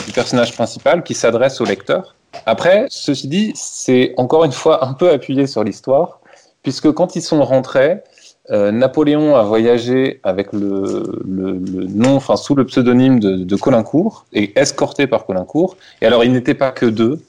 du 0.06 0.12
personnage 0.12 0.52
principal 0.54 1.02
qui 1.02 1.14
s'adresse 1.14 1.60
au 1.60 1.64
lecteur. 1.64 2.14
Après, 2.46 2.86
ceci 2.90 3.26
dit, 3.26 3.52
c'est 3.56 4.14
encore 4.16 4.44
une 4.44 4.52
fois 4.52 4.84
un 4.84 4.92
peu 4.92 5.10
appuyé 5.10 5.48
sur 5.48 5.64
l'histoire, 5.64 6.20
puisque 6.62 6.92
quand 6.92 7.16
ils 7.16 7.22
sont 7.22 7.44
rentrés, 7.44 8.02
euh, 8.50 8.70
Napoléon 8.72 9.36
a 9.36 9.42
voyagé 9.42 10.20
avec 10.22 10.52
le, 10.52 11.02
nom, 11.24 12.16
enfin 12.16 12.36
sous 12.36 12.54
le 12.54 12.66
pseudonyme 12.66 13.18
de, 13.18 13.56
Colincourt 13.56 14.26
et 14.32 14.58
escorté 14.58 15.06
par 15.06 15.24
Colincourt. 15.24 15.76
Et 16.02 16.06
alors, 16.06 16.24
ils 16.24 16.32
n'étaient 16.32 16.54
pas 16.54 16.70
que 16.70 16.84
deux, 16.84 17.20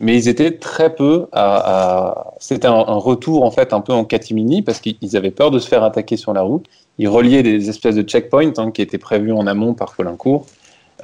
mais 0.00 0.16
ils 0.16 0.28
étaient 0.28 0.50
très 0.52 0.94
peu 0.94 1.26
à. 1.32 2.32
C'était 2.40 2.66
un, 2.66 2.82
retour 2.82 3.44
en 3.44 3.52
fait 3.52 3.72
un 3.72 3.80
peu 3.80 3.92
en 3.92 4.04
catimini 4.04 4.62
parce 4.62 4.80
qu'ils 4.80 5.16
avaient 5.16 5.30
peur 5.30 5.52
de 5.52 5.60
se 5.60 5.68
faire 5.68 5.84
attaquer 5.84 6.16
sur 6.16 6.32
la 6.32 6.42
route. 6.42 6.66
Ils 6.98 7.08
reliaient 7.08 7.44
des 7.44 7.68
espèces 7.68 7.94
de 7.94 8.02
checkpoints 8.02 8.52
hein, 8.58 8.72
qui 8.72 8.82
étaient 8.82 8.98
prévus 8.98 9.32
en 9.32 9.46
amont 9.46 9.74
par 9.74 9.94
Colincourt. 9.94 10.46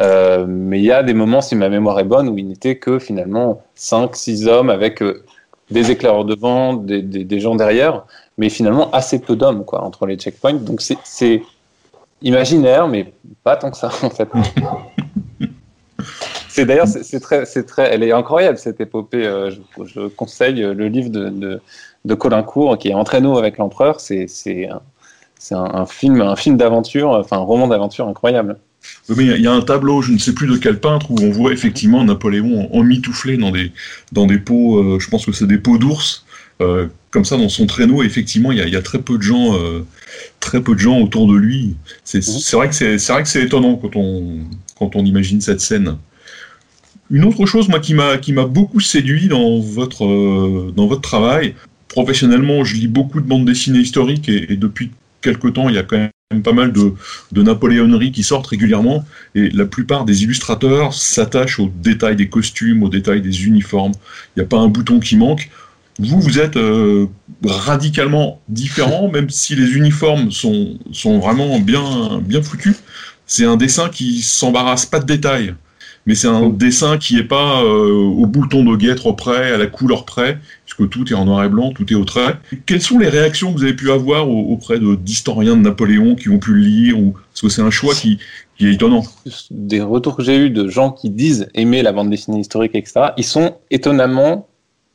Euh, 0.00 0.47
mais 0.49 0.78
il 0.78 0.85
y 0.85 0.92
a 0.92 1.02
des 1.02 1.14
moments, 1.14 1.40
si 1.40 1.54
ma 1.54 1.68
mémoire 1.68 1.99
est 2.00 2.04
bonne, 2.04 2.28
où 2.28 2.38
il 2.38 2.47
n'était 2.49 2.76
que 2.76 2.99
finalement 2.99 3.62
5-6 3.76 4.47
hommes 4.47 4.71
avec 4.71 5.02
euh, 5.02 5.25
des 5.71 5.90
éclaireurs 5.90 6.25
devant, 6.25 6.75
des 6.75 7.40
gens 7.40 7.54
derrière 7.54 8.04
mais 8.38 8.49
finalement 8.49 8.90
assez 8.92 9.18
peu 9.18 9.37
d'hommes 9.37 9.64
quoi 9.64 9.83
entre 9.83 10.07
les 10.07 10.16
checkpoints. 10.16 10.54
Donc 10.54 10.80
c'est 10.80 11.42
imaginaire, 12.23 12.88
mais 12.88 13.12
pas 13.45 13.57
tant 13.57 13.71
que 13.71 13.76
ça 13.76 13.90
en 14.02 14.11
fait. 14.11 14.28
c'est 16.49 16.64
d'ailleurs 16.64 16.88
c'est 16.88 17.21
très 17.21 17.45
c'est 17.45 17.64
très 17.64 17.92
elle 17.92 18.02
est 18.02 18.12
incroyable 18.12 18.57
cette 18.57 18.80
épopée. 18.80 19.26
Euh, 19.26 19.50
je, 19.85 20.09
conseille 20.09 20.61
le 20.61 20.88
livre 20.88 21.11
de, 21.11 21.28
de, 21.28 21.61
de 22.04 22.14
Colincourt 22.14 22.78
qui 22.78 22.88
est 22.88 22.95
Entraîneau 22.95 23.37
avec 23.37 23.59
l'empereur. 23.59 24.00
C'est 24.00 24.26
c'est 24.28 24.68
un, 24.68 24.80
un, 25.54 25.87
film 25.87 26.21
un 26.21 26.37
film 26.37 26.57
d'aventure, 26.57 27.11
enfin 27.11 27.37
un 27.37 27.40
roman 27.40 27.68
d'aventure 27.68 28.09
incroyable. 28.09 28.57
mais 29.09 29.25
il 29.25 29.40
y, 29.40 29.47
a 29.47 29.52
un 29.52 29.61
tableau, 29.61 30.02
je 30.02 30.12
ne 30.12 30.18
sais 30.18 30.33
plus 30.33 30.49
de 30.49 30.57
quel 30.57 30.80
peintre, 30.80 31.11
où 31.11 31.16
on 31.21 31.30
voit 31.30 31.52
effectivement 31.52 32.04
Napoléon 32.04 32.68
emmitouflé 32.75 33.37
dans 33.37 33.50
des, 33.50 33.73
dans 34.12 34.26
des 34.26 34.38
pots, 34.38 34.78
euh, 34.78 34.99
je 34.99 35.09
pense 35.09 35.26
que 35.26 35.33
c'est 35.33 35.47
des 35.47 35.59
pots 35.59 35.78
d'ours, 35.78 36.25
euh, 36.61 36.88
comme 37.10 37.24
ça 37.24 37.36
dans 37.36 37.48
son 37.48 37.66
traîneau. 37.66 38.02
Effectivement, 38.02 38.52
il 38.52 38.58
y, 38.58 38.76
a, 38.76 38.82
très 38.82 39.00
peu 39.00 39.16
de 39.16 39.22
gens, 39.22 39.56
euh, 39.56 39.84
très 40.40 40.60
peu 40.60 40.74
de 40.74 40.80
gens 40.80 40.98
autour 41.00 41.26
de 41.26 41.36
lui. 41.36 41.76
C'est 42.04 42.26
mhm. 42.26 42.34
vrai 42.52 42.68
que 42.68 42.74
c'est 42.74 43.12
vrai 43.12 43.22
que 43.22 43.28
c'est 43.28 43.42
étonnant 43.44 43.76
quand 43.76 43.96
on 43.96 44.38
quand 44.78 44.96
on 44.96 45.04
imagine 45.04 45.40
cette 45.40 45.60
scène. 45.60 45.96
Une 47.10 47.24
autre 47.24 47.46
chose, 47.46 47.68
moi, 47.68 47.80
qui 47.80 47.94
m'a 47.94 48.18
qui 48.18 48.32
m'a 48.32 48.46
beaucoup 48.46 48.80
séduit 48.80 49.28
dans 49.28 49.58
votre 49.58 50.04
euh, 50.04 50.72
dans 50.76 50.86
votre 50.86 51.02
travail. 51.02 51.54
Professionnellement, 51.88 52.64
je 52.64 52.76
lis 52.76 52.88
beaucoup 52.88 53.20
de 53.20 53.26
bandes 53.26 53.46
dessinées 53.46 53.80
historiques 53.80 54.28
et, 54.28 54.56
depuis 54.56 54.90
quelque 55.22 55.48
temps, 55.48 55.70
il 55.70 55.74
y 55.74 55.78
a 55.78 55.82
quand 55.82 55.96
même 55.96 56.42
pas 56.42 56.52
mal 56.52 56.70
de, 56.70 56.92
de 57.32 57.42
napoléoneries 57.42 58.12
qui 58.12 58.22
sortent 58.22 58.46
régulièrement 58.46 59.06
et 59.34 59.48
la 59.48 59.64
plupart 59.64 60.04
des 60.04 60.22
illustrateurs 60.22 60.92
s'attachent 60.92 61.58
aux 61.58 61.72
détails 61.74 62.14
des 62.14 62.28
costumes, 62.28 62.82
aux 62.82 62.90
détails 62.90 63.22
des 63.22 63.46
uniformes. 63.46 63.92
Il 64.36 64.40
n'y 64.40 64.42
a 64.44 64.46
pas 64.46 64.58
un 64.58 64.68
bouton 64.68 65.00
qui 65.00 65.16
manque. 65.16 65.48
Vous, 65.99 66.21
vous 66.21 66.38
êtes 66.38 66.57
euh, 66.57 67.07
radicalement 67.45 68.40
différent, 68.49 69.09
même 69.12 69.31
si 69.31 69.55
les 69.55 69.73
uniformes 69.73 70.31
sont, 70.31 70.78
sont 70.93 71.19
vraiment 71.19 71.59
bien, 71.59 72.21
bien 72.23 72.43
foutus. 72.43 72.76
C'est 73.26 73.45
un 73.45 73.57
dessin 73.57 73.88
qui 73.88 74.23
s'embarrasse 74.23 74.87
pas 74.87 75.00
de 75.00 75.05
détails, 75.05 75.55
mais 76.07 76.14
c'est 76.14 76.28
un 76.28 76.49
dessin 76.49 76.97
qui 76.97 77.19
est 77.19 77.25
pas 77.25 77.62
euh, 77.62 77.93
au 77.93 78.25
bouton 78.25 78.64
de 78.64 78.75
guêtre 78.76 79.12
près, 79.12 79.52
à 79.52 79.59
la 79.59 79.67
couleur 79.67 80.07
près, 80.07 80.38
puisque 80.64 80.88
tout 80.88 81.07
est 81.12 81.14
en 81.14 81.26
noir 81.26 81.45
et 81.45 81.50
blanc, 81.50 81.73
tout 81.73 81.93
est 81.93 81.97
au 81.97 82.07
trait. 82.07 82.37
Quelles 82.64 82.81
sont 82.81 82.99
les 82.99 83.09
réactions 83.09 83.52
que 83.52 83.59
vous 83.59 83.64
avez 83.64 83.75
pu 83.75 83.90
avoir 83.90 84.31
auprès 84.31 84.78
d'historiens 84.81 85.57
de 85.57 85.61
Napoléon 85.61 86.14
qui 86.14 86.31
ont 86.31 86.38
pu 86.38 86.55
le 86.55 86.61
lire 86.61 86.99
ou 86.99 87.12
Parce 87.12 87.43
que 87.43 87.49
c'est 87.50 87.61
un 87.61 87.71
choix 87.71 87.95
qui, 87.95 88.19
qui 88.57 88.69
est 88.69 88.73
étonnant. 88.73 89.05
Des 89.50 89.83
retours 89.83 90.17
que 90.17 90.23
j'ai 90.23 90.38
eus 90.38 90.50
de 90.50 90.69
gens 90.69 90.93
qui 90.93 91.11
disent 91.11 91.49
aimer 91.55 91.83
la 91.83 91.93
bande 91.93 92.09
dessinée 92.09 92.40
historique, 92.40 92.75
etc., 92.75 93.11
ils 93.19 93.25
sont 93.25 93.57
étonnamment, 93.71 94.49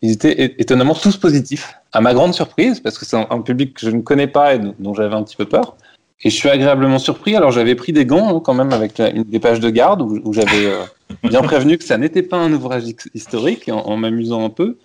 ils 0.03 0.11
étaient 0.11 0.55
étonnamment 0.59 0.95
tous 0.95 1.15
positifs. 1.15 1.75
À 1.93 2.01
ma 2.01 2.13
grande 2.13 2.33
surprise, 2.33 2.81
parce 2.81 2.99
que 2.99 3.05
c'est 3.05 3.15
un, 3.15 3.41
public 3.41 3.73
que 3.75 3.85
je 3.85 3.89
ne 3.89 4.01
connais 4.01 4.27
pas 4.27 4.53
et 4.53 4.59
dont 4.59 4.93
j'avais 4.93 5.15
un 5.15 5.23
petit 5.23 5.37
peu 5.37 5.45
peur. 5.45 5.77
Et 6.23 6.29
je 6.29 6.35
suis 6.35 6.49
agréablement 6.49 6.99
surpris. 6.99 7.37
Alors 7.37 7.51
j'avais 7.51 7.73
pris 7.73 7.93
des 7.93 8.05
gants 8.05 8.35
hein, 8.35 8.41
quand 8.43 8.53
même 8.53 8.73
avec 8.73 9.01
des 9.01 9.39
pages 9.39 9.61
de 9.61 9.69
garde 9.69 10.01
où, 10.01 10.33
j'avais 10.33 10.65
euh, 10.65 10.83
bien 11.23 11.41
prévenu 11.41 11.77
que 11.77 11.85
ça 11.85 11.97
n'était 11.97 12.21
pas 12.21 12.37
un 12.37 12.51
ouvrage 12.51 12.83
historique 13.13 13.69
en, 13.71 13.95
m'amusant 13.95 14.43
un 14.43 14.49
peu. 14.49 14.77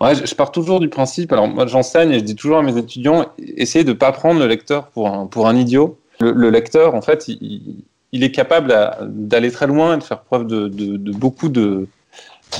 Je, 0.00 0.34
pars 0.34 0.50
toujours 0.50 0.80
du 0.80 0.88
principe. 0.88 1.32
Alors 1.32 1.46
moi 1.46 1.66
j'enseigne 1.66 2.10
et 2.10 2.18
je 2.18 2.24
dis 2.24 2.34
toujours 2.34 2.58
à 2.58 2.62
mes 2.62 2.76
étudiants 2.76 3.26
essayez 3.38 3.84
de 3.84 3.92
pas 3.92 4.10
prendre 4.10 4.40
le 4.40 4.46
lecteur 4.48 4.88
pour 4.88 5.08
un, 5.08 5.26
pour 5.26 5.46
un 5.46 5.56
idiot. 5.56 6.00
Le, 6.20 6.50
lecteur 6.50 6.96
en 6.96 7.02
fait 7.02 7.28
il, 7.28 7.84
est 8.12 8.32
capable 8.32 8.74
d'aller 9.02 9.52
très 9.52 9.68
loin 9.68 9.94
et 9.94 9.98
de 9.98 10.02
faire 10.02 10.22
preuve 10.22 10.48
de, 10.48 10.68
beaucoup 11.12 11.48
de 11.48 11.86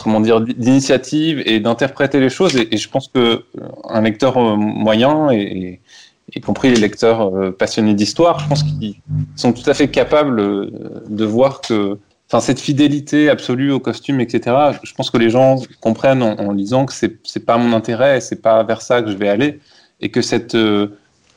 comment 0.03 0.21
dire 0.21 0.41
d'initiative 0.41 1.43
et 1.47 1.61
d'interpréter 1.61 2.21
les 2.21 2.31
choses. 2.31 2.57
Et, 2.57 2.77
je 2.77 2.89
pense 2.89 3.09
que 3.09 3.19
euh, 3.19 3.43
un 3.89 4.03
lecteur 4.03 4.37
euh, 4.37 4.57
moyen 4.57 5.31
et 5.31 5.81
y 6.35 6.41
compris 6.41 6.71
les 6.71 6.81
lecteurs 6.81 7.35
euh, 7.35 7.51
passionnés 7.51 7.95
d'histoire, 7.95 8.39
je 8.41 8.49
pense 8.49 8.63
qu'ils 8.63 8.97
sont 9.37 9.53
tout 9.53 9.69
à 9.69 9.75
fait 9.75 9.89
capables 9.89 10.71
de 11.09 11.25
voir 11.25 11.63
que 11.63 11.99
enfin, 12.29 12.41
cette 12.41 12.61
fidélité 12.61 13.31
absolue 13.31 13.73
au 13.73 13.81
costume, 13.81 14.21
etc., 14.21 14.55
je 14.83 14.93
pense 14.93 15.11
que 15.11 15.17
les 15.17 15.31
gens 15.31 15.57
comprennent 15.81 16.23
en, 16.23 16.53
lisant 16.53 16.85
que 16.85 16.93
c'est 16.93 17.19
n'est 17.35 17.43
pas 17.43 17.57
mon 17.57 17.75
intérêt, 17.75 18.21
c'est 18.21 18.43
pas 18.43 18.63
vers 18.63 18.83
ça 18.83 19.01
que 19.01 19.11
je 19.11 19.17
vais 19.17 19.31
aller, 19.31 19.61
et 20.01 20.11
que 20.11 20.21
cette, 20.21 20.55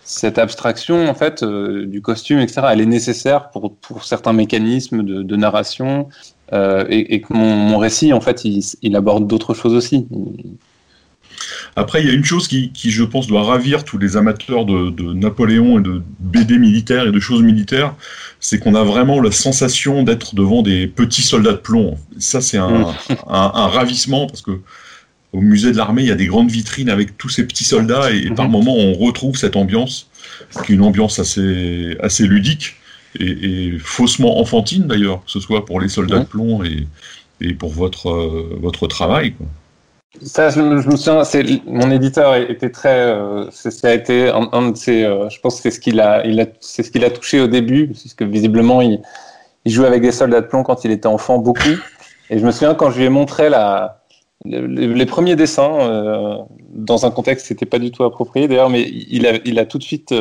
cette 0.03 0.37
abstraction, 0.37 1.09
en 1.09 1.13
fait, 1.13 1.45
du 1.45 2.01
costume, 2.01 2.39
etc., 2.39 2.63
elle 2.71 2.81
est 2.81 2.85
nécessaire 2.85 3.49
pour, 3.51 3.73
pour 3.77 4.03
certains 4.03 4.33
mécanismes 4.33 5.03
de 5.03 5.35
narration, 5.37 6.09
et, 6.53 7.15
et, 7.15 7.21
que 7.21 7.33
mon, 7.33 7.55
mon, 7.55 7.77
récit, 7.77 8.13
en 8.13 8.21
fait, 8.21 8.45
il, 8.45 8.61
il 8.81 8.95
aborde 8.95 9.27
d'autres 9.27 9.53
choses 9.53 9.73
aussi. 9.73 10.07
Après, 11.75 12.01
il 12.01 12.07
y 12.07 12.09
a 12.09 12.13
une 12.13 12.25
chose 12.25 12.47
qui, 12.47 12.71
je 12.75 13.03
pense, 13.03 13.27
doit 13.27 13.43
ravir 13.43 13.83
tous 13.83 13.97
les 13.97 14.17
amateurs 14.17 14.65
de, 14.65 15.13
Napoléon 15.13 15.79
et 15.79 15.81
de 15.81 16.01
BD 16.19 16.57
militaires 16.57 17.07
et 17.07 17.11
de 17.11 17.19
choses 17.19 17.41
militaires, 17.43 17.95
c'est 18.39 18.59
qu'on 18.59 18.75
a 18.75 18.83
vraiment 18.83 19.21
la 19.21 19.31
sensation 19.31 20.03
d'être 20.03 20.35
devant 20.35 20.61
des 20.63 20.87
petits 20.87 21.21
soldats 21.21 21.53
de 21.53 21.57
plomb. 21.57 21.97
Ça, 22.17 22.41
c'est 22.41 22.57
un, 22.57 22.93
ravissement 23.27 24.27
parce 24.27 24.41
que 24.41 24.59
au 25.33 25.39
musée 25.39 25.71
de 25.71 25.77
l'armée, 25.77 26.01
il 26.01 26.09
y 26.09 26.11
a 26.11 26.15
des 26.15 26.25
grandes 26.25 26.51
vitrines 26.51 26.89
avec 26.89 27.17
tous 27.17 27.29
ces 27.29 27.47
petits 27.47 27.63
soldats 27.63 28.11
et, 28.11 28.29
par 28.31 28.47
mm-hmm. 28.47 28.51
moments, 28.51 28.75
on 28.75 28.93
retrouve 28.93 29.37
cette 29.37 29.55
ambiance, 29.55 30.09
qui 30.65 30.73
est 30.73 30.75
une 30.75 30.81
ambiance 30.81 31.19
assez, 31.19 31.95
assez 32.01 32.27
ludique 32.27 32.75
et, 33.19 33.77
faussement 33.79 34.39
enfantine 34.39 34.87
d'ailleurs, 34.87 35.23
que 35.25 35.31
ce 35.31 35.39
soit 35.39 35.65
pour 35.65 35.79
les 35.79 35.89
soldats 35.89 36.19
de 36.19 36.25
plomb 36.25 36.63
et, 36.63 36.87
et 37.41 37.53
pour 37.53 37.69
votre, 37.69 38.09
euh, 38.09 38.57
votre 38.61 38.87
travail. 38.87 39.33
Quoi. 39.33 39.47
Ça, 40.21 40.49
je, 40.49 40.59
me 40.59 40.97
souviens, 40.97 41.23
mon 41.65 41.89
éditeur 41.89 42.35
était 42.35 42.69
très, 42.69 42.99
euh, 42.99 43.49
ça 43.49 43.87
a 43.87 43.93
été 43.93 44.29
un, 44.29 44.71
de 44.71 44.77
ses, 44.77 45.03
euh, 45.05 45.29
je 45.29 45.39
pense 45.39 45.55
que 45.55 45.61
c'est 45.61 45.71
ce 45.71 45.79
qu'il 45.79 46.01
a, 46.01 46.25
il 46.27 46.41
a, 46.41 46.47
c'est 46.59 46.83
ce 46.83 46.91
qu'il 46.91 47.05
a 47.05 47.09
touché 47.09 47.39
au 47.39 47.47
début, 47.47 47.87
parce 47.87 48.13
que 48.13 48.25
visiblement 48.25 48.81
il, 48.81 49.01
il 49.63 49.71
jouait 49.71 49.87
avec 49.87 50.01
des 50.01 50.11
soldats 50.11 50.41
de 50.41 50.47
plomb 50.47 50.63
quand 50.63 50.83
il 50.83 50.91
était 50.91 51.07
enfant 51.07 51.37
beaucoup. 51.37 51.77
Et 52.29 52.39
je 52.39 52.45
me 52.45 52.51
souviens 52.51 52.75
quand 52.75 52.91
je 52.91 52.97
lui 52.97 53.05
ai 53.05 53.09
montré 53.09 53.49
la, 53.49 54.03
les, 54.43 55.05
premiers 55.05 55.37
dessins 55.37 55.79
euh, 55.79 56.37
dans 56.73 57.05
un 57.05 57.11
contexte 57.11 57.47
qui 57.47 57.53
n'était 57.53 57.65
pas 57.65 57.79
du 57.79 57.91
tout 57.91 58.03
approprié 58.03 58.49
d'ailleurs, 58.49 58.69
mais 58.69 58.81
il 58.81 59.25
a, 59.25 59.39
il 59.45 59.59
a 59.59 59.65
tout 59.65 59.77
de 59.77 59.83
suite, 59.83 60.13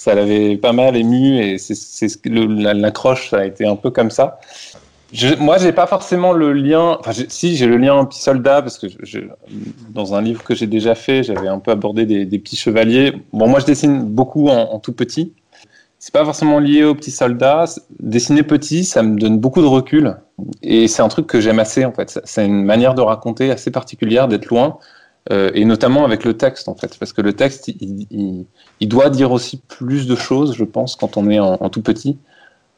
ça 0.00 0.14
l'avait 0.14 0.56
pas 0.56 0.72
mal 0.72 0.96
ému 0.96 1.42
et 1.42 1.58
c'est, 1.58 2.08
l'accroche, 2.24 3.28
ça 3.28 3.40
a 3.40 3.44
été 3.44 3.66
un 3.66 3.76
peu 3.76 3.90
comme 3.90 4.10
ça. 4.10 4.40
Je, 5.12 5.34
moi, 5.34 5.58
j'ai 5.58 5.72
pas 5.72 5.86
forcément 5.86 6.32
le 6.32 6.54
lien. 6.54 6.96
Enfin, 6.98 7.12
si 7.28 7.54
j'ai 7.54 7.66
le 7.66 7.76
lien 7.76 8.02
petit 8.06 8.22
soldat 8.22 8.62
parce 8.62 8.78
que 8.78 8.86
dans 9.90 10.14
un 10.14 10.22
livre 10.22 10.42
que 10.42 10.54
j'ai 10.54 10.66
déjà 10.66 10.94
fait, 10.94 11.22
j'avais 11.22 11.48
un 11.48 11.58
peu 11.58 11.70
abordé 11.70 12.06
des, 12.06 12.38
petits 12.38 12.56
chevaliers. 12.56 13.12
Bon, 13.34 13.46
moi, 13.46 13.60
je 13.60 13.66
dessine 13.66 14.04
beaucoup 14.04 14.48
en, 14.48 14.78
tout 14.78 14.94
petit. 14.94 15.34
C'est 15.98 16.14
pas 16.14 16.24
forcément 16.24 16.60
lié 16.60 16.82
aux 16.84 16.94
petits 16.94 17.10
soldats. 17.10 17.66
Dessiner 17.98 18.42
petit, 18.42 18.84
ça 18.84 19.02
me 19.02 19.20
donne 19.20 19.38
beaucoup 19.38 19.60
de 19.60 19.66
recul 19.66 20.16
et 20.62 20.88
c'est 20.88 21.02
un 21.02 21.08
truc 21.08 21.26
que 21.26 21.42
j'aime 21.42 21.58
assez 21.58 21.84
en 21.84 21.92
fait. 21.92 22.18
C'est 22.24 22.46
une 22.46 22.64
manière 22.64 22.94
de 22.94 23.02
raconter 23.02 23.50
assez 23.50 23.70
particulière, 23.70 24.28
d'être 24.28 24.46
loin. 24.46 24.78
Euh, 25.30 25.50
et 25.54 25.64
notamment 25.64 26.04
avec 26.04 26.24
le 26.24 26.36
texte 26.36 26.66
en 26.66 26.74
fait, 26.74 26.98
parce 26.98 27.12
que 27.12 27.22
le 27.22 27.32
texte, 27.32 27.68
il, 27.68 28.46
doit 28.80 29.10
dire 29.10 29.30
aussi 29.30 29.60
plus 29.60 30.08
de 30.08 30.16
choses, 30.16 30.56
je 30.56 30.64
pense, 30.64 30.96
quand 30.96 31.16
on 31.16 31.30
est 31.30 31.38
en, 31.38 31.68
tout 31.68 31.82
petit. 31.82 32.18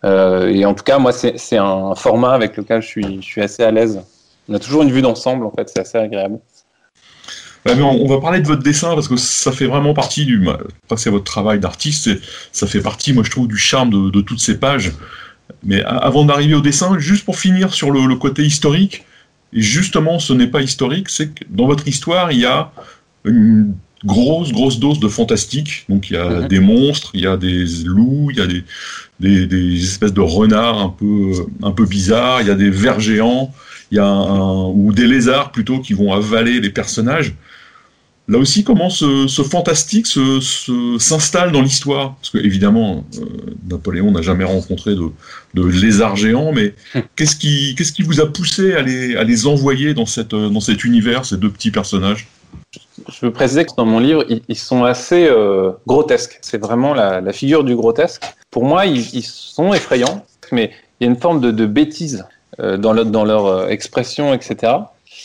Euh, 0.05 0.49
et 0.49 0.67
en 0.67 0.75
tout 0.75 0.85
cas, 0.85 0.99
moi, 0.99 1.13
c'est 1.13 1.57
un 1.57 1.95
format 1.95 2.33
avec 2.33 2.57
lequel 2.59 2.83
je 2.83 2.87
suis, 3.21 3.41
assez 3.41 3.63
à 3.63 3.71
l'aise. 3.71 4.03
On 4.49 4.55
a 4.55 4.59
toujours 4.59 4.83
une 4.83 4.91
vue 4.91 5.01
d'ensemble, 5.01 5.47
en 5.47 5.51
fait, 5.51 5.71
c'est 5.71 5.81
assez 5.81 5.97
agréable. 5.97 6.41
on, 7.65 8.07
va 8.07 8.21
parler 8.21 8.41
de 8.41 8.47
votre 8.47 8.63
dessin 8.63 8.95
parce 8.95 9.09
que 9.09 9.17
ça 9.17 9.51
fait 9.51 9.67
vraiment 9.67 9.95
partie 9.95 10.27
du. 10.27 10.47
C'est 10.97 11.11
votre 11.11 11.25
travail 11.25 11.59
d'artiste, 11.59 12.11
ça 12.51 12.67
fait 12.67 12.83
partie, 12.83 13.15
moi 13.15 13.25
je 13.25 13.31
trouve, 13.31 13.49
du 13.49 13.57
charme 13.57 14.11
de, 14.11 14.21
toutes 14.21 14.41
ces 14.41 14.59
pages. 14.59 14.93
Mais 15.63 15.83
avant 15.85 16.27
d'arriver 16.27 16.55
au 16.55 16.61
dessin, 16.61 16.99
juste 16.99 17.25
pour 17.25 17.39
finir 17.39 17.73
sur 17.73 17.91
le, 17.91 18.15
côté 18.17 18.43
historique, 18.43 19.07
et 19.53 19.61
justement 19.61 20.19
ce 20.19 20.33
n'est 20.33 20.47
pas 20.47 20.63
historique, 20.63 21.09
c'est 21.09 21.29
que 21.29 21.45
dans 21.51 21.67
votre 21.67 21.87
histoire, 21.87 22.33
il 22.33 22.41
y 22.41 22.47
a 22.47 22.73
une 23.25 23.75
grosse, 24.05 24.53
grosse 24.53 24.79
dose 24.79 25.01
de 25.01 25.09
fantastique. 25.09 25.85
Donc 25.89 26.11
il 26.11 26.15
y 26.15 26.17
a 26.17 26.29
mhm. 26.29 26.49
des 26.49 26.61
monstres, 26.61 27.11
il 27.15 27.21
y 27.21 27.27
a 27.27 27.37
des 27.37 27.65
loups, 27.85 28.31
il 28.31 28.39
y 28.39 28.41
a 28.41 28.47
des, 28.47 29.47
des, 29.47 29.85
espèces 29.85 30.13
de 30.13 30.21
renards 30.21 30.81
un 30.81 30.89
peu, 30.89 31.33
un 31.63 31.71
peu 31.71 31.87
bizarres, 31.87 32.41
il 32.41 32.49
y 32.49 32.51
a 32.51 32.55
des 32.55 32.71
vers 32.71 33.01
géants, 33.01 33.53
il 33.91 33.97
y 33.97 34.01
a 34.01 34.07
ou 34.07 34.93
des 34.93 35.07
lézards 35.07 35.53
plutôt 35.53 35.81
qui 35.81 35.93
vont 35.93 36.13
avaler 36.13 36.61
les 36.61 36.71
personnages. 36.71 37.35
Là 38.29 38.39
aussi, 38.39 38.63
comment 38.63 38.89
ce, 38.89 39.27
fantastique 39.43 40.07
s'installe 40.07 41.53
dans 41.53 41.63
l'histoire? 41.63 42.15
Parce 42.17 42.31
que 42.31 42.39
évidemment, 42.39 43.05
euh, 43.19 43.25
Napoléon 43.69 44.13
n'a 44.13 44.23
jamais 44.23 44.45
rencontré 44.45 44.95
de, 44.95 45.09
de 45.55 45.65
lézards 45.65 46.17
géants, 46.17 46.53
mais 46.53 46.75
qu'est-ce 47.17 47.37
qui, 47.37 48.03
vous 48.03 48.21
a 48.21 48.33
poussé 48.33 48.75
à 48.75 48.83
les, 48.83 49.17
à 49.17 49.25
les 49.25 49.47
envoyer 49.47 49.93
dans, 49.95 50.07
cette, 50.07 50.35
dans 50.35 50.61
cet 50.61 50.85
univers, 50.85 51.25
ces 51.25 51.37
deux 51.37 51.51
petits 51.51 51.71
personnages? 51.71 52.29
Je 53.09 53.27
veux 53.27 53.33
préciser 53.33 53.65
que 53.65 53.75
dans 53.77 53.87
mon 53.87 53.99
livre, 53.99 54.25
ils, 54.49 54.57
sont 54.57 54.85
assez 54.85 55.27
euh, 55.29 55.73
grotesques. 55.87 56.39
C'est 56.43 56.59
vraiment 56.59 56.95
la, 56.95 57.33
figure 57.33 57.65
du 57.65 57.75
grotesque. 57.75 58.23
Pour 58.51 58.65
moi, 58.65 58.87
ils, 58.87 59.23
sont 59.23 59.73
effrayants, 59.73 60.25
mais 60.53 60.71
il 61.01 61.05
y 61.05 61.09
a 61.09 61.11
une 61.11 61.19
forme 61.19 61.41
de, 61.41 61.67
bêtise 61.67 62.25
euh, 62.61 62.77
dans, 62.77 63.25
leur 63.25 63.47
euh, 63.47 63.69
expression, 63.69 64.35
etc. 64.35 64.73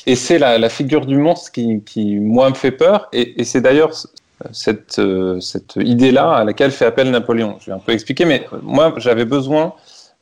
Et 0.06 0.16
c'est 0.16 0.38
la, 0.38 0.70
figure 0.70 1.06
du 1.06 1.18
monstre 1.18 1.52
qui, 1.52 2.20
moi, 2.20 2.50
me 2.50 2.56
fait 2.56 2.72
peur. 2.72 3.10
Et, 3.14 3.44
c'est 3.44 3.62
d'ailleurs 3.62 3.92
cette, 4.52 5.02
cette 5.42 5.76
idée-là 5.78 6.34
à 6.34 6.44
laquelle 6.44 6.72
fait 6.72 6.86
appel 6.86 7.10
Napoléon. 7.10 7.58
Je 7.60 7.68
vais 7.68 7.74
un 7.74 7.80
peu 7.80 7.92
expliquer, 7.92 8.26
mais 8.26 8.46
moi, 8.62 8.94
j'avais 8.98 9.26
besoin 9.26 9.74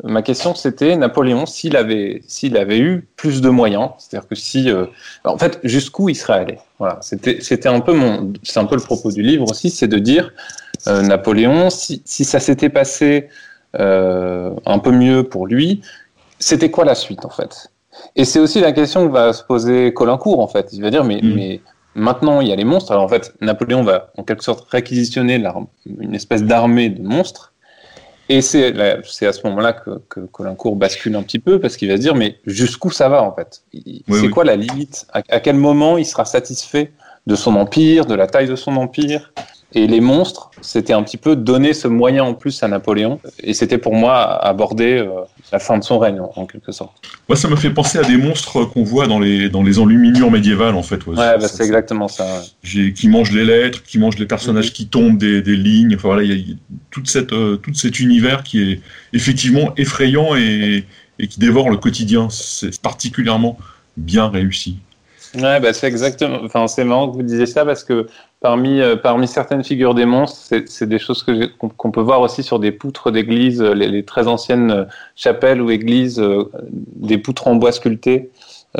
Ma 0.03 0.22
question, 0.22 0.53
c'était 0.55 0.98
Napoléon, 0.98 1.46
s'il 1.46 1.77
avait, 1.77 2.22
s'il 2.27 2.58
avait 2.58 2.79
eu 2.79 3.08
plus 3.15 3.39
de 3.39 3.48
moyens, 3.48 3.91
c'est-à-dire 3.98 4.27
que 4.27 4.36
si, 4.36 4.70
euh, 4.70 4.88
en 5.24 5.38
fait, 5.38 5.58
jusqu'où 5.63 6.10
il 6.10 6.15
serait 6.15 6.39
allé? 6.39 6.58
Voilà, 6.79 7.00
c'était, 7.01 7.39
c'était 7.39 7.70
un 7.70 7.79
peu 7.79 7.94
mon, 7.94 8.34
c'est 8.44 8.60
un 8.60 8.65
peu 8.65 8.75
le 8.75 8.82
propos 8.82 9.10
du 9.13 9.22
livre 9.22 9.50
aussi, 9.50 9.70
c'est 9.70 9.88
de 9.88 9.98
dire 9.98 10.34
euh, 10.88 11.01
Napoléon, 11.01 11.70
si, 11.70 12.01
si 12.03 12.25
ça 12.25 12.41
s'était 12.41 12.70
passé 12.70 13.29
euh, 13.79 14.53
un 14.65 14.79
peu 14.79 14.91
mieux 14.91 15.24
pour 15.24 15.48
lui, 15.48 15.82
c'était 16.39 16.70
quoi 16.70 16.84
la 16.84 16.96
suite 16.96 17.24
en 17.24 17.29
fait? 17.29 17.72
Et 18.15 18.25
c'est 18.25 18.39
aussi 18.39 18.59
la 18.61 18.71
question 18.71 19.07
que 19.07 19.11
va 19.11 19.33
se 19.33 19.43
poser 19.43 19.93
Colincourt 19.93 20.39
en 20.39 20.47
fait. 20.47 20.69
Il 20.73 20.81
va 20.81 20.89
dire 20.89 21.03
mais, 21.03 21.19
mm. 21.21 21.33
mais 21.35 21.61
maintenant 21.95 22.41
il 22.41 22.47
y 22.47 22.51
a 22.51 22.55
les 22.55 22.63
monstres. 22.63 22.91
Alors 22.91 23.03
en 23.03 23.09
fait, 23.09 23.33
Napoléon 23.41 23.83
va 23.83 24.11
en 24.17 24.23
quelque 24.23 24.43
sorte 24.43 24.69
réquisitionner 24.69 25.43
une 25.99 26.15
espèce 26.15 26.43
d'armée 26.43 26.89
de 26.89 27.01
monstres 27.01 27.53
et 28.27 28.41
c'est 28.41 28.75
à 28.79 29.03
ce 29.03 29.47
moment-là 29.47 29.73
que, 29.73 30.01
que 30.09 30.21
Colincourt 30.21 30.75
bascule 30.75 31.15
un 31.15 31.21
petit 31.21 31.37
peu 31.37 31.59
parce 31.59 31.77
qu'il 31.77 31.89
va 31.89 31.97
se 31.97 32.01
dire 32.01 32.15
mais 32.15 32.39
jusqu'où 32.45 32.89
ça 32.89 33.07
va 33.07 33.21
en 33.21 33.33
fait? 33.33 33.61
C'est 34.09 34.29
quoi 34.29 34.43
la 34.43 34.55
limite? 34.55 35.05
À, 35.13 35.39
quel 35.39 35.55
moment 35.55 35.97
il 35.97 36.05
sera 36.05 36.25
satisfait 36.25 36.91
de 37.27 37.35
son 37.35 37.55
empire, 37.55 38.05
de 38.05 38.15
la 38.15 38.27
taille 38.27 38.47
de 38.47 38.55
son 38.55 38.77
empire? 38.77 39.31
Et 39.75 39.88
les 39.88 40.00
monstres, 40.00 40.51
c'était 40.62 40.94
un 40.94 41.03
petit 41.03 41.17
peu 41.17 41.36
donner 41.36 41.74
ce 41.74 41.89
moyen 41.89 42.24
en 42.24 42.34
plus 42.34 42.63
à 42.63 42.70
Napoléon. 42.70 43.20
Et 43.44 43.53
c'était 43.53 43.77
pour 43.77 43.94
moi 43.94 44.41
aborder 44.41 44.94
euh, 44.94 45.10
la 45.51 45.60
fin 45.60 45.77
de 45.77 45.84
son 45.84 46.00
règne, 46.00 46.22
en, 46.22 46.46
quelque 46.46 46.72
sorte. 46.72 46.94
Moi, 47.27 47.36
ça 47.36 47.50
me 47.50 47.58
fait 47.58 47.70
penser 47.70 47.98
à 47.98 48.03
des 48.03 48.15
monstres 48.15 48.63
qu'on 48.63 48.84
voit 48.84 49.05
dans 49.05 49.20
les, 49.20 49.50
dans 49.50 49.63
les 49.63 49.77
enluminures 49.77 50.32
médiévales, 50.32 50.75
en 50.75 50.82
fait. 50.82 51.05
Ouais, 51.05 51.15
bah, 51.15 51.41
c'est 51.50 51.65
exactement 51.65 52.08
ça. 52.08 52.41
Qui 52.63 53.10
mangent 53.10 53.34
les 53.34 53.44
lettres, 53.44 53.84
qui 53.84 54.00
mangent 54.00 54.17
les 54.17 54.25
personnages 54.25 54.67
mhm. 54.67 54.72
qui 54.72 54.88
tombent 54.88 55.17
des, 55.17 55.41
des 55.41 55.58
lignes. 55.58 55.96
Enfin, 55.96 56.08
voilà, 56.08 56.24
il 56.24 56.32
y 56.32 56.53
a 56.53 56.55
toute 56.89 57.10
cette, 57.10 57.34
euh, 57.34 57.58
tout 57.58 57.74
cet 57.74 58.00
univers 58.00 58.44
qui 58.44 58.62
est 58.62 58.82
effectivement 59.12 59.74
effrayant 59.75 60.38
et, 60.38 60.86
et 61.20 61.27
qui 61.27 61.38
dévore 61.38 61.70
le 61.70 61.75
quotidien. 61.75 62.29
C'est 62.29 62.79
particulièrement 62.79 63.58
bien 63.98 64.29
réussi. 64.29 64.77
Ouais, 65.38 65.60
bah 65.60 65.74
c'est 65.74 65.88
exactement. 65.88 66.39
Enfin, 66.44 66.68
c'est 66.68 66.84
marrant 66.84 67.10
que 67.10 67.15
vous 67.15 67.24
disiez 67.24 67.46
ça 67.46 67.65
parce 67.65 67.84
que 67.84 68.08
parmi, 68.39 68.80
euh, 68.82 68.96
parmi 68.96 69.27
certaines 69.27 69.63
figures 69.63 69.96
des 69.96 70.06
monstres, 70.06 70.54
c'est 70.68 70.88
des 70.88 71.00
choses 71.00 71.25
qu'on 71.58 71.92
peut 71.92 72.01
voir 72.01 72.22
aussi 72.22 72.44
sur 72.44 72.60
des 72.60 72.72
poutres 72.72 73.12
d'église, 73.12 73.62
euh, 73.62 73.74
les, 73.74 74.04
très 74.04 74.27
anciennes 74.27 74.72
euh, 74.72 74.86
chapelles 75.15 75.62
ou 75.62 75.72
églises, 75.72 76.24
des 76.96 77.18
poutres 77.18 77.48
en 77.48 77.56
bois 77.56 77.72
sculptées, 77.72 78.30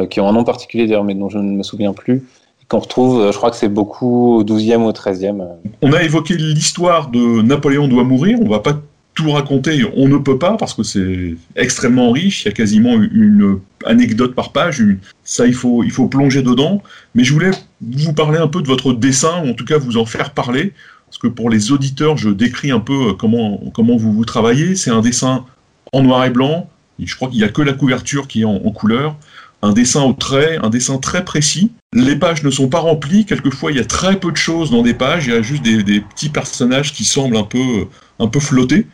qui 0.10 0.20
ont 0.20 0.28
un 0.28 0.34
nom 0.34 0.44
particulier 0.44 0.88
d'ailleurs, 0.88 1.06
mais 1.06 1.16
dont 1.16 1.30
je 1.30 1.38
ne 1.38 1.52
me 1.52 1.64
souviens 1.64 1.94
plus, 1.94 2.24
qu'on 2.68 2.80
retrouve, 2.80 3.32
je 3.32 3.38
crois 3.38 3.50
que 3.50 3.56
c'est 3.56 3.70
beaucoup 3.70 4.36
au 4.36 4.44
12e 4.44 4.78
ou 4.78 4.88
au 4.88 4.92
13e. 4.92 5.46
On 5.82 5.94
a 5.94 6.04
évoqué 6.04 6.36
l'histoire 6.36 7.10
de 7.10 7.42
Napoléon 7.42 7.88
doit 7.88 8.04
mourir, 8.04 8.38
on 8.42 8.50
va 8.50 8.60
pas 8.60 8.74
tout 9.16 9.32
raconter, 9.32 9.84
on 9.96 10.08
ne 10.10 10.18
peut 10.18 10.38
pas 10.38 10.58
parce 10.58 10.74
que 10.74 10.84
c'est 10.84 11.36
extrêmement 11.56 12.12
riche, 12.12 12.44
il 12.44 12.50
y 12.50 12.52
a 12.52 12.54
quasiment 12.54 12.94
une 12.96 13.60
anecdote 13.86 14.36
par 14.36 14.52
page, 14.52 14.84
ça 15.24 15.48
il 15.48 15.54
faut, 15.54 15.84
il 15.84 15.92
faut 15.92 16.08
plonger 16.08 16.44
dedans, 16.44 16.84
mais 17.16 17.24
je 17.24 17.34
voulais 17.34 17.52
vous 17.82 18.14
parler 18.14 18.38
un 18.38 18.48
peu 18.48 18.62
de 18.62 18.68
votre 18.68 18.94
dessin, 18.94 19.42
ou 19.44 19.52
en 19.52 19.54
tout 19.54 19.66
cas 19.66 19.78
vous 19.78 19.98
en 19.98 20.06
faire 20.06 20.32
parler, 20.32 20.74
parce 21.08 21.18
que 21.18 21.28
pour 21.28 21.50
les 21.50 21.72
auditeurs, 21.72 22.18
je 22.18 22.30
décris 22.30 22.72
un 22.72 22.82
peu 22.82 23.14
comment, 23.14 23.64
comment 23.74 23.96
vous, 23.96 24.12
vous 24.12 24.26
travaillez, 24.26 24.76
c'est 24.76 24.92
un 24.92 25.02
dessin 25.02 25.46
en 25.94 26.04
noir 26.04 26.26
et 26.26 26.30
blanc, 26.30 26.70
je 27.00 27.16
crois 27.16 27.30
qu'il 27.30 27.38
n'y 27.38 27.46
a 27.46 27.50
que 27.50 27.62
la 27.62 27.74
couverture 27.74 28.28
qui 28.28 28.42
est 28.42 28.46
en, 28.46 28.60
couleur, 28.72 29.16
un 29.62 29.72
dessin 29.72 30.04
au 30.04 30.14
trait, 30.14 30.58
un 30.62 30.70
dessin 30.70 30.98
très 30.98 31.24
précis. 31.24 31.72
Les 31.94 32.18
pages 32.18 32.44
ne 32.44 32.50
sont 32.50 32.68
pas 32.68 32.80
remplies, 32.80 33.26
quelquefois 33.26 33.72
il 33.72 33.78
y 33.78 33.82
a 33.82 33.86
très 33.86 34.20
peu 34.20 34.32
de 34.32 34.38
choses 34.38 34.72
dans 34.72 34.82
des 34.82 34.94
pages, 34.94 35.28
il 35.28 35.34
y 35.34 35.38
a 35.38 35.42
juste 35.42 35.64
des, 35.64 35.84
des 35.84 36.02
petits 36.02 36.30
personnages 36.30 36.94
qui 36.94 37.06
semblent 37.06 37.38
un 37.38 37.44
peu, 37.44 37.88
un 38.20 38.28
peu 38.28 38.40
flotter. 38.40 38.88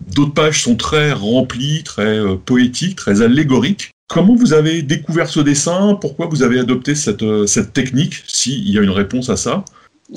D'autres 0.00 0.34
pages 0.34 0.62
sont 0.62 0.76
très 0.76 1.12
remplies, 1.12 1.82
très 1.82 2.18
euh, 2.18 2.36
poétiques, 2.36 2.96
très 2.96 3.22
allégoriques. 3.22 3.90
Comment 4.08 4.34
vous 4.36 4.52
avez 4.52 4.82
découvert 4.82 5.28
ce 5.28 5.40
dessin? 5.40 5.98
Pourquoi 6.00 6.26
vous 6.26 6.42
avez 6.42 6.60
adopté 6.60 6.94
cette, 6.94 7.22
euh, 7.22 7.46
cette 7.46 7.72
technique 7.72 8.22
S'il 8.26 8.70
y 8.70 8.78
a 8.78 8.82
une 8.82 8.90
réponse 8.90 9.30
à 9.30 9.36
ça? 9.36 9.64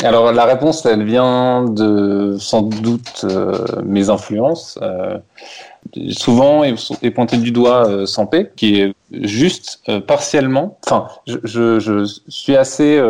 Alors 0.03 0.31
la 0.31 0.45
réponse, 0.45 0.85
elle 0.85 1.03
vient 1.03 1.65
de 1.65 2.35
sans 2.39 2.61
doute 2.61 3.21
euh, 3.23 3.65
mes 3.83 4.11
influences. 4.11 4.77
souvent 6.11 6.63
est, 6.63 7.09
pointé 7.09 7.37
du 7.37 7.51
doigt 7.51 8.05
Sampé, 8.05 8.51
qui 8.55 8.81
est 8.81 8.93
juste 9.11 9.81
partiellement. 10.05 10.77
Enfin, 10.85 11.07
je, 11.25 12.05
suis 12.27 12.55
assez. 12.55 13.01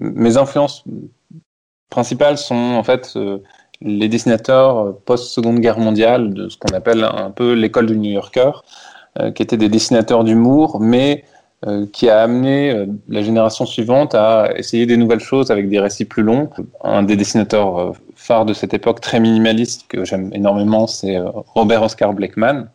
mes 0.00 0.38
influences 0.38 0.84
principales 1.90 2.38
sont 2.38 2.54
en 2.54 2.82
fait 2.82 3.14
les 3.84 4.08
dessinateurs 4.08 4.96
post-seconde 5.04 5.60
guerre 5.60 5.78
mondiale 5.78 6.32
de 6.34 6.48
ce 6.48 6.56
qu'on 6.56 6.74
appelle 6.74 7.04
un 7.04 7.30
peu 7.30 7.52
l'école 7.52 7.86
du 7.86 7.96
New 7.96 8.10
Yorker, 8.10 8.50
euh, 9.20 9.30
qui 9.30 9.42
étaient 9.42 9.58
des 9.58 9.68
dessinateurs 9.68 10.24
d'humour, 10.24 10.80
mais 10.80 11.24
euh, 11.66 11.86
qui 11.92 12.08
a 12.08 12.22
amené 12.22 12.70
euh, 12.70 12.86
la 13.08 13.22
génération 13.22 13.66
suivante 13.66 14.14
à 14.14 14.52
essayer 14.56 14.86
des 14.86 14.96
nouvelles 14.96 15.20
choses 15.20 15.50
avec 15.50 15.68
des 15.68 15.78
récits 15.78 16.06
plus 16.06 16.22
longs. 16.22 16.48
Un 16.82 17.02
des 17.02 17.16
dessinateurs 17.16 17.92
phares 18.16 18.46
de 18.46 18.54
cette 18.54 18.72
époque, 18.72 19.02
très 19.02 19.20
minimaliste, 19.20 19.84
que 19.88 20.06
j'aime 20.06 20.30
énormément, 20.32 20.86
c'est 20.86 21.18
Robert 21.54 21.82
Oscar 21.82 22.14
Blackman, 22.14 22.68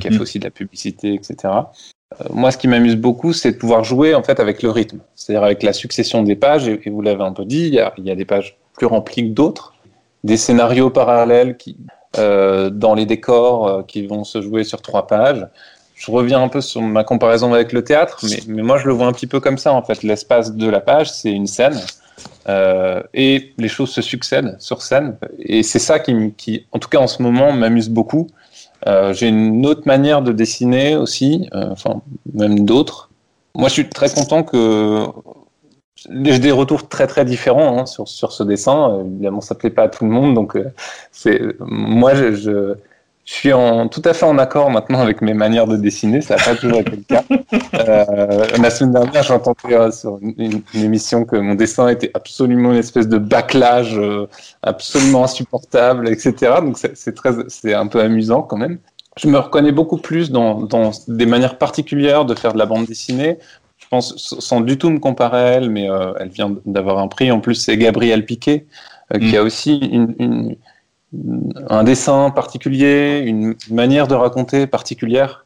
qui 0.00 0.06
a 0.06 0.10
fait 0.10 0.16
mhm. 0.16 0.20
aussi 0.20 0.38
de 0.38 0.44
la 0.44 0.50
publicité, 0.50 1.12
etc. 1.14 1.52
Moi, 2.32 2.52
ce 2.52 2.58
qui 2.58 2.68
m'amuse 2.68 2.96
beaucoup, 2.96 3.32
c'est 3.32 3.52
de 3.52 3.56
pouvoir 3.56 3.82
jouer 3.82 4.14
en 4.14 4.22
fait 4.22 4.38
avec 4.38 4.62
le 4.62 4.70
rythme, 4.70 5.00
c'est-à-dire 5.16 5.42
avec 5.42 5.64
la 5.64 5.72
succession 5.72 6.22
des 6.22 6.36
pages. 6.36 6.68
Et 6.68 6.88
vous 6.88 7.02
l'avez 7.02 7.24
un 7.24 7.32
peu 7.32 7.44
dit, 7.44 7.66
il 7.66 7.74
y, 7.74 7.80
a, 7.80 7.92
il 7.98 8.04
y 8.04 8.10
a 8.12 8.14
des 8.14 8.24
pages 8.24 8.56
plus 8.74 8.86
remplies 8.86 9.28
que 9.28 9.34
d'autres 9.34 9.73
des 10.24 10.36
scénarios 10.36 10.90
parallèles 10.90 11.56
qui, 11.56 11.76
euh, 12.18 12.70
dans 12.70 12.94
les 12.94 13.06
décors 13.06 13.68
euh, 13.68 13.82
qui 13.82 14.06
vont 14.06 14.24
se 14.24 14.40
jouer 14.40 14.64
sur 14.64 14.82
trois 14.82 15.06
pages. 15.06 15.46
Je 15.94 16.10
reviens 16.10 16.42
un 16.42 16.48
peu 16.48 16.60
sur 16.60 16.82
ma 16.82 17.04
comparaison 17.04 17.54
avec 17.54 17.72
le 17.72 17.84
théâtre, 17.84 18.24
mais, 18.48 18.62
moi 18.62 18.78
je 18.78 18.86
le 18.86 18.92
vois 18.92 19.06
un 19.06 19.12
petit 19.12 19.28
peu 19.28 19.38
comme 19.38 19.58
ça 19.58 19.72
en 19.72 19.82
fait. 19.82 20.02
L'espace 20.02 20.54
de 20.54 20.68
la 20.68 20.80
page, 20.80 21.12
c'est 21.12 21.30
une 21.30 21.46
scène. 21.46 21.78
Euh, 22.48 23.02
et 23.14 23.52
les 23.58 23.68
choses 23.68 23.90
se 23.90 24.02
succèdent 24.02 24.56
sur 24.58 24.82
scène. 24.82 25.16
Et 25.38 25.62
c'est 25.62 25.78
ça 25.78 25.98
qui, 26.00 26.32
qui, 26.36 26.66
en 26.72 26.78
tout 26.78 26.88
cas 26.88 26.98
en 26.98 27.06
ce 27.06 27.22
moment, 27.22 27.52
m'amuse 27.52 27.90
beaucoup. 27.90 28.26
J'ai 29.12 29.28
une 29.28 29.64
autre 29.64 29.82
manière 29.86 30.20
de 30.20 30.30
dessiner 30.30 30.94
aussi, 30.94 31.48
enfin 31.52 32.02
même 32.34 32.66
d'autres. 32.66 33.08
Moi, 33.54 33.68
je 33.68 33.72
suis 33.72 33.88
très 33.88 34.10
content 34.10 34.42
que 34.42 35.06
j'ai 36.24 36.38
des 36.38 36.52
retours 36.52 36.88
très 36.88 37.06
très 37.06 37.24
différents 37.24 37.78
hein, 37.78 37.86
sur, 37.86 38.08
sur 38.08 38.32
ce 38.32 38.42
dessin. 38.42 38.90
Euh, 38.90 39.04
évidemment, 39.04 39.40
ça 39.40 39.54
plaît 39.54 39.70
pas 39.70 39.84
à 39.84 39.88
tout 39.88 40.04
le 40.04 40.10
monde, 40.10 40.34
donc 40.34 40.56
euh, 40.56 40.72
c'est 41.12 41.40
moi 41.60 42.14
je, 42.14 42.34
je, 42.34 42.74
suis 43.26 43.54
en 43.54 43.88
tout 43.88 44.02
à 44.04 44.12
fait 44.12 44.26
en 44.26 44.36
accord 44.36 44.70
maintenant 44.70 45.00
avec 45.00 45.22
mes 45.22 45.32
manières 45.32 45.66
de 45.66 45.76
dessiner. 45.76 46.20
Ça 46.20 46.36
n'a 46.36 46.42
pas 46.42 46.54
toujours 46.54 46.80
été 46.80 46.96
le 46.96 47.02
cas. 47.02 47.24
Euh, 47.74 48.46
la 48.60 48.70
semaine 48.70 48.92
dernière, 48.92 49.22
j'entendais 49.22 49.74
euh, 49.74 49.90
sur 49.90 50.18
une, 50.20 50.62
émission 50.74 51.24
que 51.24 51.36
mon 51.36 51.54
dessin 51.54 51.88
était 51.88 52.10
absolument 52.14 52.70
une 52.70 52.78
espèce 52.78 53.08
de 53.08 53.18
bâclage 53.18 54.00
absolument 54.62 55.24
insupportable, 55.24 56.08
etc. 56.08 56.54
Donc 56.62 56.78
c'est 56.78 57.14
très 57.14 57.30
c'est 57.48 57.74
un 57.74 57.86
peu 57.86 58.00
amusant 58.00 58.42
quand 58.42 58.56
même. 58.56 58.78
Je 59.16 59.28
me 59.28 59.38
reconnais 59.38 59.72
beaucoup 59.72 59.98
plus 59.98 60.30
dans, 60.30 60.62
dans 60.62 60.92
des 61.08 61.26
manières 61.26 61.58
particulières 61.58 62.24
de 62.24 62.34
faire 62.34 62.52
de 62.52 62.58
la 62.58 62.66
bande 62.66 62.86
dessinée 62.86 63.38
je 63.84 63.88
pense, 63.90 64.36
sans 64.40 64.60
du 64.60 64.78
tout 64.78 64.88
me 64.88 64.98
comparer 64.98 65.38
à 65.38 65.46
elle, 65.52 65.70
mais 65.70 65.90
euh, 65.90 66.14
elle 66.18 66.30
vient 66.30 66.56
d'avoir 66.64 66.98
un 66.98 67.08
prix. 67.08 67.30
En 67.30 67.40
plus, 67.40 67.54
c'est 67.54 67.76
Gabrielle 67.76 68.24
Piquet, 68.24 68.66
euh, 69.12 69.18
qui 69.18 69.34
mm. 69.34 69.36
a 69.36 69.42
aussi 69.42 69.76
une, 69.76 70.56
un 71.68 71.84
dessin 71.84 72.30
particulier, 72.30 73.22
une 73.26 73.54
manière 73.70 74.08
de 74.08 74.14
raconter 74.14 74.66
particulière. 74.66 75.44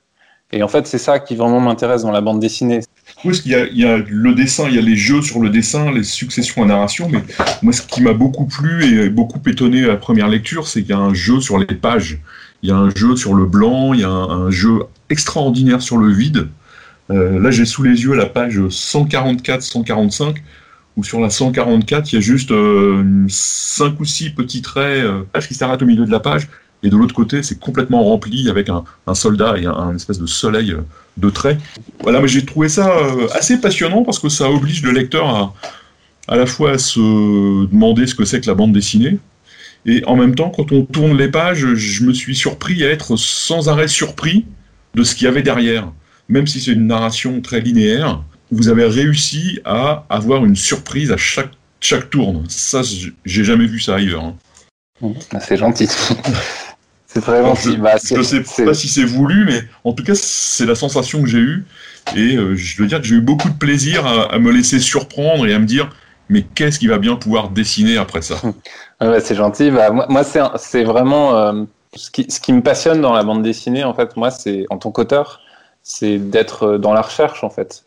Et 0.52 0.62
en 0.62 0.68
fait, 0.68 0.86
c'est 0.86 0.98
ça 0.98 1.18
qui 1.18 1.34
vraiment 1.34 1.60
m'intéresse 1.60 2.02
dans 2.02 2.12
la 2.12 2.20
bande 2.20 2.40
dessinée. 2.40 2.80
Oui, 3.24 3.30
parce 3.32 3.40
qu'il 3.40 3.52
y, 3.52 3.84
a 3.84 3.98
le 3.98 4.34
dessin, 4.34 4.68
il 4.68 4.76
y 4.76 4.78
a 4.78 4.82
les 4.82 4.96
jeux 4.96 5.20
sur 5.20 5.40
le 5.40 5.50
dessin, 5.50 5.90
les 5.90 6.04
successions 6.04 6.62
à 6.62 6.66
narration, 6.66 7.08
mais 7.10 7.20
moi, 7.62 7.72
ce 7.72 7.82
qui 7.82 8.00
m'a 8.00 8.14
beaucoup 8.14 8.46
plu 8.46 8.84
et 8.84 9.10
beaucoup 9.10 9.40
étonné 9.46 9.84
à 9.84 9.88
la 9.88 9.96
première 9.96 10.28
lecture, 10.28 10.68
c'est 10.68 10.80
qu'il 10.80 10.90
y 10.90 10.94
a 10.94 10.98
un 10.98 11.12
jeu 11.12 11.40
sur 11.40 11.58
les 11.58 11.66
pages. 11.66 12.20
Il 12.62 12.70
y 12.70 12.72
a 12.72 12.76
un 12.76 12.90
jeu 12.94 13.16
sur 13.16 13.34
le 13.34 13.44
blanc, 13.44 13.92
il 13.92 14.00
y 14.00 14.04
a 14.04 14.08
un 14.08 14.50
jeu 14.50 14.84
extraordinaire 15.10 15.82
sur 15.82 15.98
le 15.98 16.10
vide. 16.10 16.48
Euh, 17.10 17.40
là, 17.40 17.50
j'ai 17.50 17.64
sous 17.64 17.82
les 17.82 18.02
yeux 18.02 18.14
la 18.14 18.26
page 18.26 18.58
144-145, 18.58 20.36
où 20.96 21.04
sur 21.04 21.20
la 21.20 21.30
144, 21.30 22.12
il 22.12 22.16
y 22.16 22.18
a 22.18 22.20
juste 22.20 22.50
euh, 22.50 23.24
5 23.28 23.98
ou 24.00 24.04
6 24.04 24.30
petits 24.30 24.62
traits 24.62 25.04
euh, 25.04 25.22
qui 25.46 25.54
s'arrêtent 25.54 25.82
au 25.82 25.86
milieu 25.86 26.04
de 26.04 26.10
la 26.10 26.20
page, 26.20 26.48
et 26.82 26.90
de 26.90 26.96
l'autre 26.96 27.14
côté, 27.14 27.42
c'est 27.42 27.58
complètement 27.58 28.04
rempli 28.04 28.48
avec 28.48 28.68
un, 28.68 28.84
soldat 29.14 29.56
et 29.58 29.66
un, 29.66 29.72
un, 29.72 29.96
espèce 29.96 30.18
de 30.18 30.26
soleil 30.26 30.72
euh, 30.72 30.82
de 31.16 31.30
traits. 31.30 31.58
Voilà, 32.02 32.20
mais 32.20 32.28
j'ai 32.28 32.44
trouvé 32.44 32.68
ça 32.68 32.90
euh, 32.90 33.26
assez 33.32 33.60
passionnant 33.60 34.04
parce 34.04 34.18
que 34.18 34.28
ça 34.28 34.50
oblige 34.50 34.82
le 34.82 34.92
lecteur 34.92 35.28
à, 35.28 35.54
à 36.28 36.36
la 36.36 36.46
fois 36.46 36.72
à 36.72 36.78
se 36.78 37.66
demander 37.66 38.06
ce 38.06 38.14
que 38.14 38.24
c'est 38.24 38.40
que 38.40 38.46
la 38.46 38.54
bande 38.54 38.72
dessinée, 38.72 39.18
et 39.86 40.04
en 40.06 40.16
même 40.16 40.34
temps, 40.34 40.50
quand 40.50 40.70
on 40.72 40.84
tourne 40.84 41.16
les 41.16 41.28
pages, 41.28 41.74
je 41.74 42.04
me 42.04 42.12
suis 42.12 42.36
surpris 42.36 42.84
à 42.84 42.90
être 42.90 43.16
sans 43.16 43.68
arrêt 43.68 43.88
surpris 43.88 44.44
de 44.94 45.02
ce 45.02 45.14
qu'il 45.14 45.24
y 45.24 45.28
avait 45.28 45.42
derrière 45.42 45.90
même 46.28 46.46
si 46.46 46.60
c'est 46.60 46.72
une 46.72 46.86
narration 46.86 47.40
très 47.40 47.60
linéaire, 47.60 48.22
vous 48.50 48.68
avez 48.68 48.86
réussi 48.86 49.60
à 49.64 50.04
avoir 50.08 50.44
une 50.44 50.56
surprise 50.56 51.10
à 51.12 51.16
chaque, 51.16 51.50
chaque 51.80 52.10
tourne. 52.10 52.44
Ça, 52.48 52.82
j'ai 53.24 53.44
jamais 53.44 53.66
vu 53.66 53.80
ça 53.80 53.96
ailleurs. 53.96 54.24
Hein. 54.24 54.34
Ah, 55.32 55.40
c'est 55.40 55.56
gentil. 55.56 55.88
c'est 57.06 57.20
très 57.20 57.42
gentil. 57.42 57.72
Je, 57.72 57.76
bah, 57.76 57.94
ne 57.94 58.22
sais 58.22 58.64
pas 58.64 58.74
si 58.74 58.88
c'est 58.88 59.04
voulu, 59.04 59.44
mais 59.44 59.62
en 59.84 59.92
tout 59.92 60.04
cas, 60.04 60.14
c'est 60.14 60.66
la 60.66 60.74
sensation 60.74 61.22
que 61.22 61.28
j'ai 61.28 61.38
eue. 61.38 61.64
Et 62.16 62.36
euh, 62.36 62.56
je 62.56 62.80
veux 62.80 62.88
dire 62.88 63.00
que 63.00 63.06
j'ai 63.06 63.16
eu 63.16 63.20
beaucoup 63.20 63.50
de 63.50 63.56
plaisir 63.56 64.06
à, 64.06 64.38
me 64.38 64.50
laisser 64.50 64.80
surprendre 64.80 65.46
et 65.46 65.52
à 65.52 65.58
me 65.58 65.66
dire, 65.66 65.90
mais 66.30 66.42
qu'est-ce 66.42 66.78
qui 66.78 66.86
va 66.86 66.98
bien 66.98 67.16
pouvoir 67.16 67.50
dessiner 67.50 67.98
après 67.98 68.22
ça? 68.22 68.40
C'est 69.20 69.36
gentil. 69.36 69.70
Bah, 69.70 69.90
moi, 69.90 70.24
c'est 70.24 70.82
vraiment 70.82 71.36
euh, 71.36 71.62
ce, 71.94 72.10
qui, 72.10 72.26
ce, 72.28 72.40
qui, 72.40 72.52
me 72.52 72.62
passionne 72.62 73.00
dans 73.00 73.12
la 73.12 73.22
bande 73.22 73.44
dessinée. 73.44 73.84
En 73.84 73.94
fait, 73.94 74.16
moi, 74.16 74.32
c'est 74.32 74.66
en 74.70 74.78
tant 74.78 74.90
qu'auteur, 74.90 75.40
c'est 75.88 76.18
d'être 76.18 76.64
euh, 76.64 76.78
dans 76.78 76.92
la 76.92 77.00
recherche 77.00 77.42
en 77.42 77.50
fait. 77.50 77.84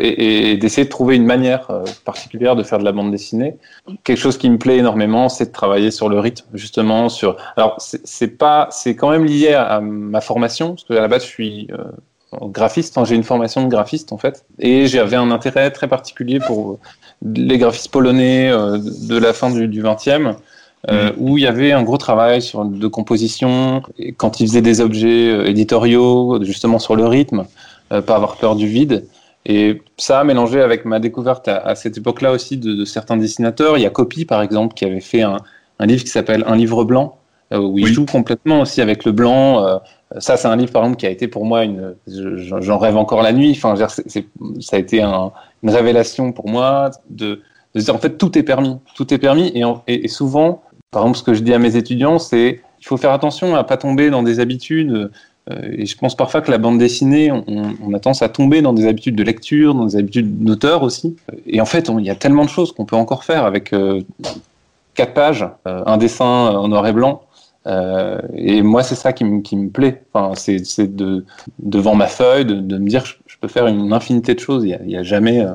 Et 0.00 0.56
d'essayer 0.56 0.86
de 0.86 0.90
trouver 0.90 1.14
une 1.14 1.24
manière 1.24 1.70
euh, 1.70 1.84
particulière 2.04 2.56
de 2.56 2.64
faire 2.64 2.80
de 2.80 2.84
la 2.84 2.90
bande 2.90 3.12
dessinée. 3.12 3.56
Quelque 4.02 4.18
chose 4.18 4.36
qui 4.36 4.50
me 4.50 4.58
plaît 4.58 4.78
énormément, 4.78 5.28
c'est 5.28 5.46
de 5.46 5.52
travailler 5.52 5.92
sur 5.92 6.08
le 6.08 6.18
rythme, 6.18 6.46
justement. 6.52 7.08
Sur, 7.08 7.36
alors 7.56 7.76
c'est 7.78 8.38
pas, 8.38 8.66
c'est 8.72 8.96
quand 8.96 9.10
même 9.10 9.24
lié 9.24 9.54
à, 9.54 9.80
ma 9.80 10.20
formation, 10.20 10.70
parce 10.70 10.82
que 10.82 10.94
à 10.94 11.00
la 11.00 11.06
base 11.06 11.22
je 11.22 11.28
suis 11.28 11.68
euh, 11.70 11.84
graphiste. 12.48 12.98
Hein, 12.98 13.04
j'ai 13.04 13.14
une 13.14 13.22
formation 13.22 13.62
de 13.62 13.68
graphiste 13.68 14.12
en 14.12 14.18
fait, 14.18 14.44
et 14.58 14.88
j'avais 14.88 15.16
un 15.16 15.30
intérêt 15.30 15.70
très 15.70 15.86
particulier 15.86 16.40
pour 16.44 16.80
les 17.22 17.58
graphistes 17.58 17.92
polonais 17.92 18.50
de 18.50 19.16
la 19.16 19.32
fin 19.32 19.50
du, 19.50 19.68
du 19.68 19.80
20e. 19.80 20.34
Euh, 20.90 21.12
où 21.18 21.36
il 21.36 21.44
y 21.44 21.46
avait 21.46 21.72
un 21.72 21.82
gros 21.82 21.98
travail 21.98 22.40
sur, 22.40 22.64
de 22.64 22.86
composition, 22.86 23.82
et 23.98 24.12
quand 24.12 24.40
ils 24.40 24.46
faisaient 24.46 24.62
des 24.62 24.80
objets 24.80 25.30
euh, 25.30 25.48
éditoriaux, 25.48 26.42
justement 26.42 26.78
sur 26.78 26.96
le 26.96 27.06
rythme, 27.06 27.44
euh, 27.92 28.00
pas 28.00 28.16
avoir 28.16 28.36
peur 28.36 28.56
du 28.56 28.66
vide. 28.66 29.06
Et 29.44 29.82
ça, 29.96 30.24
mélangé 30.24 30.60
avec 30.60 30.84
ma 30.84 30.98
découverte 30.98 31.48
à, 31.48 31.74
cette 31.74 31.98
époque-là 31.98 32.32
aussi 32.32 32.56
de, 32.56 32.74
de, 32.74 32.84
certains 32.84 33.16
dessinateurs, 33.16 33.76
il 33.76 33.82
y 33.82 33.86
a 33.86 33.90
Copy 33.90 34.24
par 34.24 34.42
exemple 34.42 34.74
qui 34.74 34.84
avait 34.84 35.00
fait 35.00 35.22
un, 35.22 35.38
un 35.78 35.86
livre 35.86 36.04
qui 36.04 36.10
s'appelle 36.10 36.44
Un 36.46 36.56
livre 36.56 36.84
blanc, 36.84 37.18
où 37.50 37.78
il 37.78 37.86
joue 37.86 38.04
complètement 38.04 38.60
aussi 38.60 38.82
avec 38.82 39.04
le 39.04 39.12
blanc, 39.12 39.80
ça, 40.18 40.36
c'est 40.36 40.48
un 40.48 40.56
livre, 40.56 40.72
par 40.72 40.82
exemple, 40.82 40.98
qui 40.98 41.06
a 41.06 41.10
été 41.10 41.28
pour 41.28 41.44
moi 41.44 41.64
une. 41.64 41.94
J'en 42.06 42.78
rêve 42.78 42.96
encore 42.96 43.22
la 43.22 43.32
nuit. 43.32 43.52
Enfin, 43.52 43.74
ça 43.76 44.76
a 44.76 44.78
été 44.78 45.02
un, 45.02 45.32
une 45.62 45.70
révélation 45.70 46.32
pour 46.32 46.48
moi 46.48 46.90
de, 47.10 47.42
de 47.74 47.80
dire 47.80 47.94
en 47.94 47.98
fait 47.98 48.16
tout 48.16 48.38
est 48.38 48.42
permis, 48.42 48.76
tout 48.94 49.12
est 49.12 49.18
permis. 49.18 49.52
Et, 49.54 50.04
et, 50.04 50.08
souvent, 50.08 50.62
par 50.90 51.02
exemple, 51.02 51.18
ce 51.18 51.22
que 51.22 51.34
je 51.34 51.40
dis 51.40 51.54
à 51.54 51.58
mes 51.58 51.76
étudiants, 51.76 52.18
c'est 52.18 52.60
il 52.80 52.86
faut 52.86 52.96
faire 52.96 53.12
attention 53.12 53.54
à 53.54 53.64
pas 53.64 53.76
tomber 53.76 54.10
dans 54.10 54.22
des 54.22 54.40
habitudes. 54.40 55.10
Euh, 55.50 55.72
et 55.72 55.86
je 55.86 55.96
pense 55.96 56.14
parfois 56.14 56.42
que 56.42 56.50
la 56.50 56.58
bande 56.58 56.78
dessinée, 56.78 57.30
on, 57.32 57.94
a 57.94 58.00
tendance 58.00 58.22
à 58.22 58.28
tomber 58.28 58.60
dans 58.60 58.74
des 58.74 58.86
habitudes 58.86 59.16
de 59.16 59.22
lecture, 59.22 59.74
dans 59.74 59.86
des 59.86 59.96
habitudes 59.96 60.44
d'auteur 60.44 60.82
aussi. 60.82 61.16
Et 61.46 61.60
en 61.60 61.64
fait, 61.64 61.90
il 61.98 62.04
y 62.04 62.10
a 62.10 62.14
tellement 62.14 62.44
de 62.44 62.50
choses 62.50 62.72
qu'on 62.72 62.84
peut 62.84 62.96
encore 62.96 63.24
faire 63.24 63.44
avec 63.44 63.72
euh, 63.72 64.02
quatre 64.98 65.14
pages, 65.14 65.46
euh, 65.66 65.82
un 65.86 65.96
dessin 65.96 66.24
en 66.24 66.68
noir 66.68 66.86
et 66.86 66.92
blanc. 66.92 67.22
Euh, 67.66 68.20
et 68.34 68.62
moi, 68.62 68.82
c'est 68.82 68.94
ça 68.94 69.12
qui, 69.12 69.24
me 69.24 69.68
plaît. 69.68 70.02
Enfin, 70.12 70.32
c'est 70.34 70.94
de, 70.94 71.24
devant 71.58 71.94
ma 71.94 72.06
feuille, 72.06 72.44
de, 72.44 72.78
me 72.78 72.88
dire 72.88 73.04
que 73.04 73.10
je 73.26 73.36
peux 73.40 73.48
faire 73.48 73.66
une 73.66 73.92
infinité 73.92 74.34
de 74.34 74.40
choses. 74.40 74.64
Il 74.64 74.78
n'y 74.86 74.96
a, 74.96 75.00
a, 75.00 75.02
jamais. 75.02 75.40
Euh, 75.40 75.54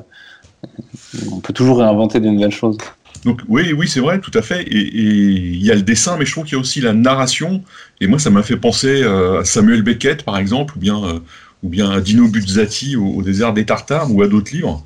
on 1.32 1.40
peut 1.40 1.52
toujours 1.52 1.78
réinventer 1.78 2.20
de 2.20 2.28
nouvelles 2.28 2.50
choses. 2.50 2.78
Donc 3.24 3.40
oui, 3.48 3.72
oui, 3.72 3.88
c'est 3.88 4.00
vrai, 4.00 4.20
tout 4.20 4.30
à 4.34 4.42
fait. 4.42 4.62
Et 4.62 4.86
il 4.86 5.64
y 5.64 5.70
a 5.70 5.74
le 5.74 5.82
dessin, 5.82 6.16
mais 6.18 6.26
je 6.26 6.32
trouve 6.32 6.44
qu'il 6.44 6.54
y 6.54 6.56
a 6.56 6.60
aussi 6.60 6.80
la 6.80 6.92
narration. 6.92 7.62
Et 8.00 8.06
moi, 8.06 8.18
ça 8.18 8.30
m'a 8.30 8.42
fait 8.42 8.56
penser 8.56 9.02
euh, 9.02 9.40
à 9.40 9.44
Samuel 9.44 9.82
Beckett, 9.82 10.24
par 10.24 10.38
exemple, 10.38 10.74
ou 10.76 10.80
bien, 10.80 11.02
euh, 11.04 11.94
à 11.94 12.00
Dino 12.00 12.28
Buzzati 12.28 12.96
au, 12.96 13.22
désert 13.22 13.54
des 13.54 13.64
Tartares, 13.64 14.12
ou 14.12 14.22
à 14.22 14.28
d'autres 14.28 14.52
livres, 14.52 14.84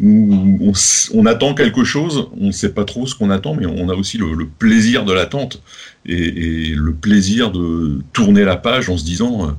où 0.00 0.72
on, 1.14 1.26
attend 1.26 1.54
quelque 1.54 1.84
chose, 1.84 2.28
on 2.38 2.48
ne 2.48 2.52
sait 2.52 2.68
pas 2.68 2.84
trop 2.84 3.06
ce 3.06 3.14
qu'on 3.14 3.30
attend, 3.30 3.54
mais 3.54 3.66
on 3.66 3.88
a 3.88 3.94
aussi 3.94 4.18
le, 4.18 4.46
plaisir 4.46 5.04
de 5.04 5.12
l'attente 5.12 5.62
et, 6.04 6.74
le 6.76 6.92
plaisir 6.92 7.50
de 7.50 8.00
tourner 8.12 8.44
la 8.44 8.56
page 8.56 8.90
en 8.90 8.98
se 8.98 9.04
disant, 9.04 9.48
euh, 9.48 9.52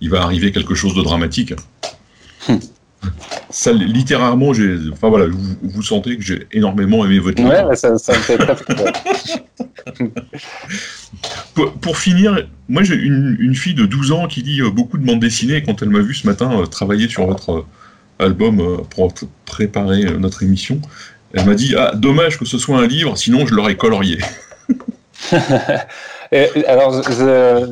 il 0.00 0.10
va 0.10 0.22
arriver 0.22 0.52
quelque 0.52 0.74
chose 0.74 0.94
de 0.94 1.02
dramatique. 1.02 1.54
Ça, 3.50 3.72
littérairement, 3.72 4.50
enfin 4.92 5.08
voilà, 5.08 5.26
vous, 5.26 5.56
vous, 5.62 5.82
sentez 5.82 6.16
que 6.16 6.22
j'ai 6.22 6.46
énormément 6.52 7.04
aimé 7.04 7.18
votre 7.18 7.42
livre. 7.42 7.68
Ouais, 7.68 7.76
ça, 7.76 7.98
ça 7.98 8.12
me 8.12 8.18
fait 8.18 8.38
très 8.38 8.54
pour, 11.54 11.72
pour, 11.74 11.98
finir, 11.98 12.46
moi 12.68 12.82
j'ai 12.82 12.94
une, 12.94 13.36
une, 13.38 13.54
fille 13.54 13.74
de 13.74 13.86
12 13.86 14.12
ans 14.12 14.26
qui 14.26 14.42
lit 14.42 14.62
beaucoup 14.70 14.98
de 14.98 15.04
bandes 15.04 15.20
dessinées 15.20 15.56
et 15.56 15.62
quand 15.62 15.82
elle 15.82 15.90
m'a 15.90 16.00
vu 16.00 16.14
ce 16.14 16.26
matin 16.26 16.50
euh, 16.60 16.66
travailler 16.66 17.08
sur 17.08 17.26
votre 17.26 17.50
euh, 17.52 17.66
album 18.18 18.60
euh, 18.60 18.76
pour 18.90 19.12
préparer 19.44 20.04
notre 20.18 20.42
émission, 20.42 20.80
elle 21.34 21.46
m'a 21.46 21.54
dit 21.54 21.74
Ah, 21.76 21.92
dommage 21.94 22.38
que 22.38 22.44
ce 22.44 22.58
soit 22.58 22.78
un 22.78 22.86
livre, 22.86 23.16
sinon 23.16 23.46
je 23.46 23.54
l'aurais 23.54 23.76
colorié. 23.76 24.18
Et, 26.32 26.66
alors, 26.66 27.02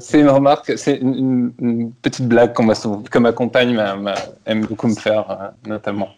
c'est 0.01 0.21
une 0.21 0.29
remarque, 0.29 0.75
c'est 0.77 0.97
une, 0.97 1.53
une, 1.61 1.93
petite 2.03 2.29
blague 2.29 2.53
que 2.53 3.19
ma 3.19 3.33
compagne 3.33 3.75
ma, 3.75 3.97
ma, 3.97 4.15
aime 4.45 4.67
beaucoup 4.67 4.87
me 4.87 4.95
faire, 4.95 5.25
euh, 5.31 5.69
notamment. 5.69 6.11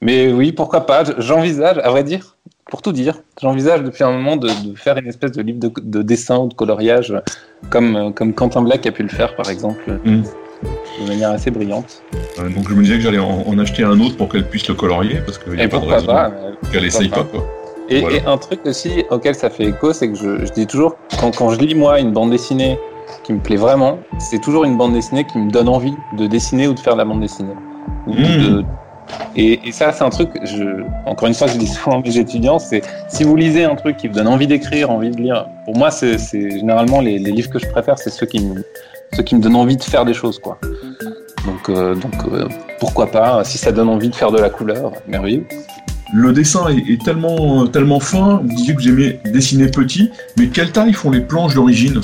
Mais 0.00 0.32
oui, 0.32 0.52
pourquoi 0.52 0.86
pas 0.86 1.04
J'envisage, 1.18 1.76
à 1.78 1.90
vrai 1.90 2.02
dire, 2.02 2.38
pour 2.70 2.80
tout 2.80 2.92
dire, 2.92 3.20
j'envisage 3.42 3.82
depuis 3.82 4.02
un 4.02 4.12
moment 4.12 4.36
de, 4.36 4.48
de, 4.48 4.74
faire 4.76 4.96
une 4.96 5.08
espèce 5.08 5.32
de 5.32 5.42
livre 5.42 5.58
de, 5.60 5.70
de, 5.82 6.00
dessin 6.00 6.38
ou 6.38 6.48
de 6.48 6.54
coloriage, 6.54 7.14
comme, 7.68 8.14
comme 8.14 8.32
Quentin 8.32 8.62
Black 8.62 8.86
a 8.86 8.92
pu 8.92 9.02
le 9.02 9.10
faire, 9.10 9.36
par 9.36 9.50
exemple. 9.50 9.98
Mm. 10.04 10.22
De 11.02 11.08
manière 11.08 11.30
assez 11.30 11.50
brillante. 11.50 12.02
Euh, 12.38 12.48
donc 12.48 12.68
je 12.68 12.74
me 12.74 12.82
disais 12.82 12.96
que 12.96 13.02
j'allais 13.02 13.18
en, 13.18 13.44
en, 13.46 13.58
acheter 13.58 13.82
un 13.82 13.98
autre 14.00 14.16
pour 14.16 14.30
qu'elle 14.30 14.48
puisse 14.48 14.66
le 14.68 14.74
colorier, 14.74 15.18
parce 15.24 15.36
qu'il 15.36 15.52
n'y 15.52 15.60
a 15.60 15.68
pas 15.68 15.78
de 15.78 15.86
raison 15.86 16.14
qu'elle 16.72 16.84
essaye 16.84 17.08
pas. 17.08 17.24
Quoi. 17.24 17.46
Et, 17.90 18.00
voilà. 18.00 18.16
et, 18.16 18.24
un 18.24 18.38
truc 18.38 18.60
aussi 18.66 19.04
auquel 19.10 19.34
ça 19.34 19.50
fait 19.50 19.64
écho, 19.64 19.92
c'est 19.92 20.08
que 20.08 20.14
je, 20.14 20.46
je, 20.46 20.52
dis 20.52 20.66
toujours, 20.66 20.96
quand, 21.20 21.36
quand 21.36 21.50
je 21.50 21.58
lis 21.58 21.74
moi 21.74 21.98
une 21.98 22.12
bande 22.12 22.30
dessinée 22.30 22.78
qui 23.24 23.32
me 23.32 23.40
plaît 23.40 23.56
vraiment, 23.56 23.98
c'est 24.18 24.40
toujours 24.40 24.64
une 24.64 24.76
bande 24.76 24.92
dessinée 24.92 25.24
qui 25.24 25.38
me 25.38 25.50
donne 25.50 25.68
envie 25.68 25.94
de 26.16 26.26
dessiner 26.26 26.68
ou 26.68 26.74
de 26.74 26.80
faire 26.80 26.94
de 26.94 26.98
la 26.98 27.04
bande 27.04 27.20
dessinée. 27.20 27.54
Mmh. 28.06 28.14
De, 28.14 28.64
et, 29.36 29.60
et, 29.64 29.72
ça, 29.72 29.92
c'est 29.92 30.04
un 30.04 30.10
truc, 30.10 30.30
je, 30.44 30.84
encore 31.06 31.28
une 31.28 31.34
fois, 31.34 31.48
je 31.48 31.58
dis 31.58 31.66
souvent 31.66 31.98
à 31.98 32.02
mes 32.02 32.16
étudiants, 32.16 32.58
c'est 32.58 32.82
si 33.08 33.24
vous 33.24 33.34
lisez 33.34 33.64
un 33.64 33.74
truc 33.74 33.96
qui 33.96 34.08
vous 34.08 34.14
donne 34.14 34.28
envie 34.28 34.46
d'écrire, 34.46 34.90
envie 34.90 35.10
de 35.10 35.16
lire, 35.16 35.46
pour 35.64 35.76
moi, 35.76 35.90
c'est 35.90 36.18
généralement 36.30 37.00
les, 37.00 37.18
les, 37.18 37.32
livres 37.32 37.50
que 37.50 37.58
je 37.58 37.66
préfère, 37.66 37.98
c'est 37.98 38.10
ceux 38.10 38.26
qui 38.26 38.44
me, 38.44 38.64
ceux 39.12 39.22
qui 39.22 39.34
me 39.34 39.40
donnent 39.40 39.56
envie 39.56 39.76
de 39.76 39.82
faire 39.82 40.04
des 40.04 40.14
choses, 40.14 40.38
quoi. 40.38 40.58
Donc, 41.46 41.68
euh, 41.68 41.94
donc 41.94 42.14
euh, 42.32 42.48
pourquoi 42.78 43.06
pas, 43.06 43.42
si 43.44 43.58
ça 43.58 43.72
donne 43.72 43.88
envie 43.88 44.10
de 44.10 44.14
faire 44.14 44.30
de 44.30 44.38
la 44.38 44.50
couleur, 44.50 44.92
merveilleux 45.08 45.46
le 46.12 46.32
dessin 46.32 46.68
est, 46.68 46.92
est, 46.92 47.02
tellement, 47.02 47.66
tellement 47.66 48.00
fin. 48.00 48.40
Vous 48.42 48.54
disiez 48.54 48.74
que 48.74 48.80
vous 48.80 48.88
aimiez 48.88 49.20
dessiner 49.32 49.68
petit, 49.68 50.10
mais 50.36 50.48
quelle 50.48 50.72
taille 50.72 50.92
font 50.92 51.10
les 51.10 51.20
planches 51.20 51.54
d'origine? 51.54 52.00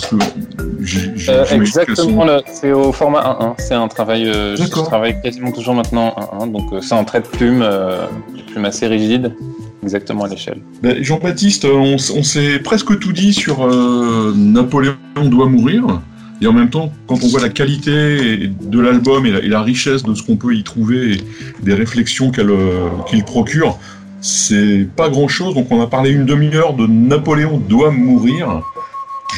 Euh, 1.28 1.44
exactement, 1.50 2.26
c'est 2.46 2.72
au 2.72 2.92
format 2.92 3.38
1-1. 3.40 3.54
C'est 3.58 3.74
un 3.74 3.88
travail. 3.88 4.28
Euh, 4.28 4.56
je 4.56 4.64
travaille 4.64 5.20
quasiment 5.22 5.52
toujours 5.52 5.74
maintenant 5.74 6.14
1-1, 6.40 6.52
donc 6.52 6.72
euh, 6.72 6.80
c'est 6.80 6.94
un 6.94 7.04
trait 7.04 7.20
de 7.20 7.26
plume, 7.26 7.66
plume 8.52 8.64
assez 8.64 8.86
rigide, 8.86 9.32
exactement 9.82 10.24
à 10.24 10.28
l'échelle. 10.28 10.60
Ben, 10.82 11.02
Jean-Baptiste, 11.02 11.64
on, 11.64 11.94
on 11.94 12.22
s'est 12.22 12.58
presque 12.60 12.98
tout 12.98 13.12
dit 13.12 13.32
sur 13.32 13.66
euh, 13.66 14.32
Napoléon 14.36 14.94
doit 15.24 15.48
mourir. 15.48 15.84
Et 16.42 16.46
en 16.46 16.52
même 16.52 16.68
temps, 16.68 16.92
quand 17.06 17.24
on 17.24 17.28
voit 17.28 17.40
la 17.40 17.48
qualité 17.48 18.50
de 18.60 18.78
l'album 18.78 19.24
et, 19.24 19.30
et, 19.30 19.48
la 19.48 19.62
richesse 19.62 20.02
de 20.02 20.14
ce 20.14 20.22
qu'on 20.22 20.36
peut 20.36 20.54
y 20.54 20.62
trouver, 20.62 21.14
et 21.14 21.20
des 21.62 21.72
réflexions 21.72 22.30
qu'il 22.30 22.46
qu 23.06 23.22
procure, 23.22 23.78
c'est 24.20 24.88
pas 24.96 25.08
grand 25.08 25.28
chose, 25.28 25.54
donc 25.54 25.66
on 25.70 25.80
a 25.80 25.86
parlé 25.86 26.10
une 26.10 26.24
demi-heure 26.24 26.74
de 26.74 26.86
Napoléon 26.86 27.58
doit 27.58 27.90
mourir. 27.90 28.62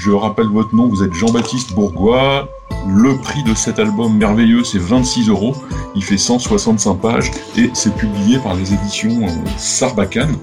Je 0.02 0.10
rappelle 0.10 0.46
votre 0.46 0.74
nom, 0.74 0.88
vous 0.88 1.02
êtes 1.02 1.12
Jean-Baptiste 1.12 1.72
Bourgois. 1.74 2.48
Le 2.86 3.16
prix 3.16 3.42
de 3.42 3.54
cet 3.54 3.78
album 3.78 4.16
merveilleux, 4.16 4.62
c'est 4.62 4.78
26 4.78 5.28
euros. 5.28 5.54
Il 5.96 6.04
fait 6.04 6.16
165 6.16 6.94
pages 6.94 7.30
et 7.56 7.70
c'est 7.74 7.94
publié 7.94 8.38
par 8.38 8.54
les 8.54 8.72
éditions 8.72 9.26
euh, 9.26 9.30
Sarbacane. 9.56 10.36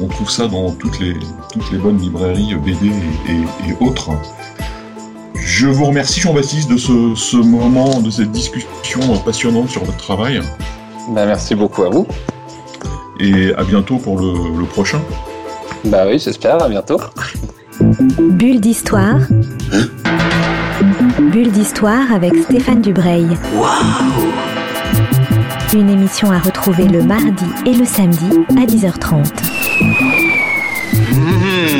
On 0.00 0.06
trouve 0.06 0.30
ça 0.30 0.48
dans 0.48 0.70
toutes 0.70 0.98
les, 0.98 1.14
toutes 1.52 1.70
les 1.70 1.78
bonnes 1.78 1.98
librairies 1.98 2.54
BD 2.54 2.86
et, 3.28 3.70
et, 3.70 3.76
autres. 3.80 4.10
Je 5.34 5.66
vous 5.66 5.84
remercie 5.84 6.20
Jean-Baptiste 6.20 6.70
de 6.70 6.78
ce, 6.78 7.14
ce, 7.14 7.36
moment, 7.36 8.00
de 8.00 8.10
cette 8.10 8.32
discussion 8.32 9.00
passionnante 9.24 9.68
sur 9.68 9.84
votre 9.84 9.98
travail. 9.98 10.40
Ben, 11.10 11.26
merci 11.26 11.54
beaucoup 11.54 11.82
à 11.82 11.90
vous 11.90 12.06
et 13.22 13.54
à 13.54 13.64
bientôt 13.64 13.96
pour 13.96 14.18
le, 14.18 14.58
le 14.58 14.64
prochain. 14.66 15.00
Bah 15.84 16.04
oui, 16.06 16.18
j'espère, 16.18 16.62
à 16.62 16.68
bientôt. 16.68 17.00
Bulle 17.80 18.60
d'histoire. 18.60 19.18
Bulle 21.18 21.50
d'histoire 21.52 22.12
avec 22.12 22.34
Stéphane 22.44 22.82
Dubreuil. 22.82 23.28
Wow. 23.56 23.66
Une 25.74 25.88
émission 25.88 26.30
à 26.30 26.38
retrouver 26.38 26.86
le 26.86 27.02
mardi 27.02 27.46
et 27.64 27.72
le 27.74 27.84
samedi 27.84 28.44
à 28.50 28.66
10h30. 28.66 29.32
Mmh. 31.12 31.72